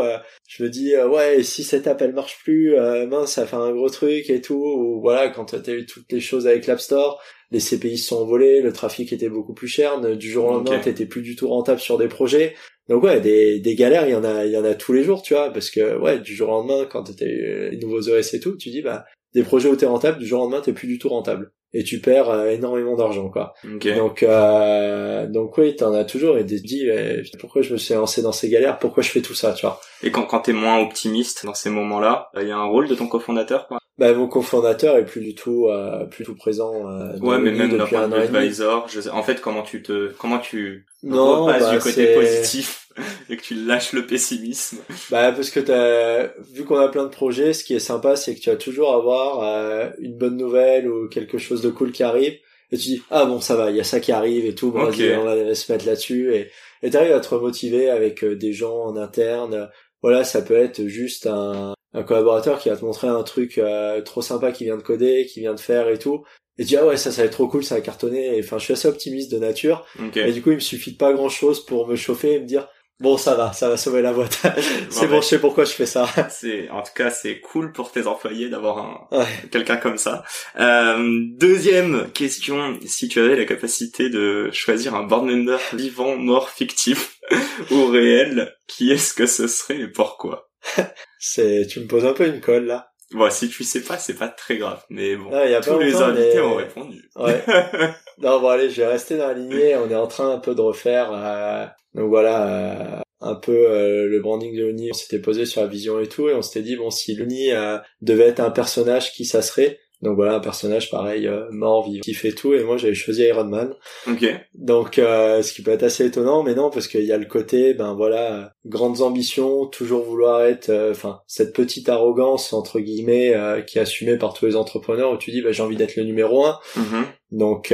[0.47, 2.76] je me dis ouais si cette app elle marche plus
[3.08, 6.20] mince ça fait un gros truc et tout ou voilà quand t'as eu toutes les
[6.20, 7.20] choses avec l'App Store
[7.52, 10.80] les CPI se sont envolés, le trafic était beaucoup plus cher, du jour au lendemain,
[10.80, 12.56] t'étais plus du tout rentable sur des projets.
[12.89, 15.04] Donc ouais, des, des galères, il y en a, il y en a tous les
[15.04, 18.34] jours, tu vois, parce que ouais, du jour au lendemain, quand t'étais les nouveaux OS
[18.34, 20.74] et tout, tu dis bah des projets où t'es rentable, du jour au lendemain, t'es
[20.74, 21.52] plus du tout rentable.
[21.74, 23.54] et tu perds euh, énormément d'argent quoi.
[23.95, 27.78] Donc euh, donc oui, t'en as toujours et tu te dis eh, pourquoi je me
[27.78, 29.80] suis lancé dans ces galères, pourquoi je fais tout ça, tu vois?
[30.02, 32.95] Et quand quand t'es moins optimiste dans ces moments-là, il y a un rôle de
[32.95, 33.80] ton cofondateur quoi?
[33.98, 36.88] Bah mon cofondateur est plus du tout euh, plus du tout présent.
[36.88, 40.38] Euh, ouais, mais même depuis un advisor, je sais, en fait comment tu te comment
[40.38, 42.89] tu non, repasses bah, du côté positif
[43.30, 44.78] et que tu lâches le pessimisme.
[45.10, 48.36] Bah parce que t'as vu qu'on a plein de projets, ce qui est sympa c'est
[48.36, 52.04] que tu vas toujours avoir euh, une bonne nouvelle ou quelque chose de cool qui
[52.04, 52.34] arrive
[52.72, 54.70] et tu dis ah bon ça va, il y a ça qui arrive et tout,
[54.70, 56.52] bon, on va se mettre là-dessus et
[56.84, 59.70] et t'arrives à te remotiver avec euh, des gens en interne.
[60.04, 64.02] Voilà, ça peut être juste un un collaborateur qui va te montrer un truc euh,
[64.02, 66.24] trop sympa qui vient de coder, qui vient de faire et tout,
[66.58, 68.39] et tu dis ah ouais ça ça va être trop cool, ça va cartonner.
[68.39, 69.86] Enfin je suis assez optimiste de nature,
[70.16, 72.45] et du coup il me suffit de pas grand chose pour me chauffer et me
[72.45, 72.68] dire
[73.00, 74.41] bon ça va, ça va sauver la boîte.
[74.89, 76.08] c'est bon, je sais pourquoi je fais ça.
[76.30, 80.24] c'est en tout cas c'est cool pour tes employés d'avoir un quelqu'un comme ça.
[80.60, 86.50] Euh, deuxième question, si tu avais la capacité de choisir un board member vivant, mort,
[86.50, 87.20] fictif
[87.72, 90.47] ou réel, qui est-ce que ce serait et pourquoi?
[91.20, 92.91] c'est, tu me poses un peu une colle là.
[93.13, 94.84] Bon, si tu sais pas, c'est pas très grave.
[94.89, 97.09] Mais bon, ah, y a tous les invités ont répondu.
[97.15, 97.41] Ouais.
[98.18, 99.78] non, bon allez, je vais rester dans la lignée.
[99.78, 101.11] On est en train un peu de refaire.
[101.13, 101.65] Euh...
[101.97, 104.89] Donc voilà, euh, un peu euh, le branding de Luni.
[104.91, 107.51] On s'était posé sur la vision et tout, et on s'était dit bon, si Luni
[107.51, 109.80] euh, devait être un personnage, qui ça serait?
[110.02, 113.24] Donc voilà, un personnage pareil, euh, mort, vivant, qui fait tout, et moi j'avais choisi
[113.24, 113.74] Iron Man.
[114.08, 114.26] Ok.
[114.54, 117.26] Donc euh, ce qui peut être assez étonnant, mais non, parce qu'il y a le
[117.26, 123.34] côté, ben voilà, grandes ambitions, toujours vouloir être, euh, enfin, cette petite arrogance, entre guillemets,
[123.66, 126.04] qui est assumée par tous les entrepreneurs, où tu dis, ben j'ai envie d'être le
[126.04, 126.60] numéro un.
[126.76, 127.04] Mm-hmm.
[127.32, 127.74] Donc...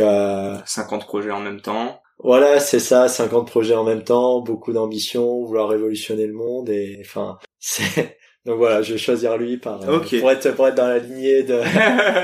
[0.65, 1.99] 50 projets en même temps.
[2.19, 6.97] Voilà, c'est ça, 50 projets en même temps, beaucoup d'ambition, vouloir révolutionner le monde, et
[7.01, 10.87] enfin, c'est donc voilà, je vais choisir lui par, euh, pour, être, pour être dans
[10.87, 11.61] la lignée de...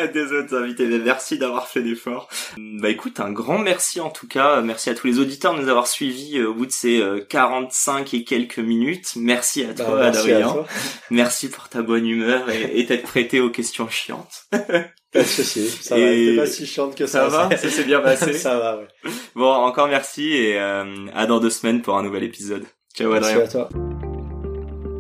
[0.14, 0.86] des autres invités.
[0.86, 2.28] merci d'avoir fait l'effort.
[2.58, 4.60] Bah écoute, un grand merci en tout cas.
[4.60, 8.02] Merci à tous les auditeurs de nous avoir suivis euh, au bout de ces 45
[8.14, 9.14] euh, et quelques minutes.
[9.16, 10.66] Merci à bah, toi, Adrien.
[11.10, 14.44] merci pour ta bonne humeur et, et t'être prêté aux questions chiantes.
[14.52, 16.06] Pas de souci, ça va,
[16.36, 17.30] pas si chiante que ça.
[17.30, 18.34] Ça va, ça s'est bien passé?
[18.34, 18.88] ça va, ouais.
[19.36, 22.66] Bon, encore merci et à dans deux semaines pour un nouvel épisode.
[22.94, 23.38] Ciao Adrien.
[23.38, 23.70] Merci à toi.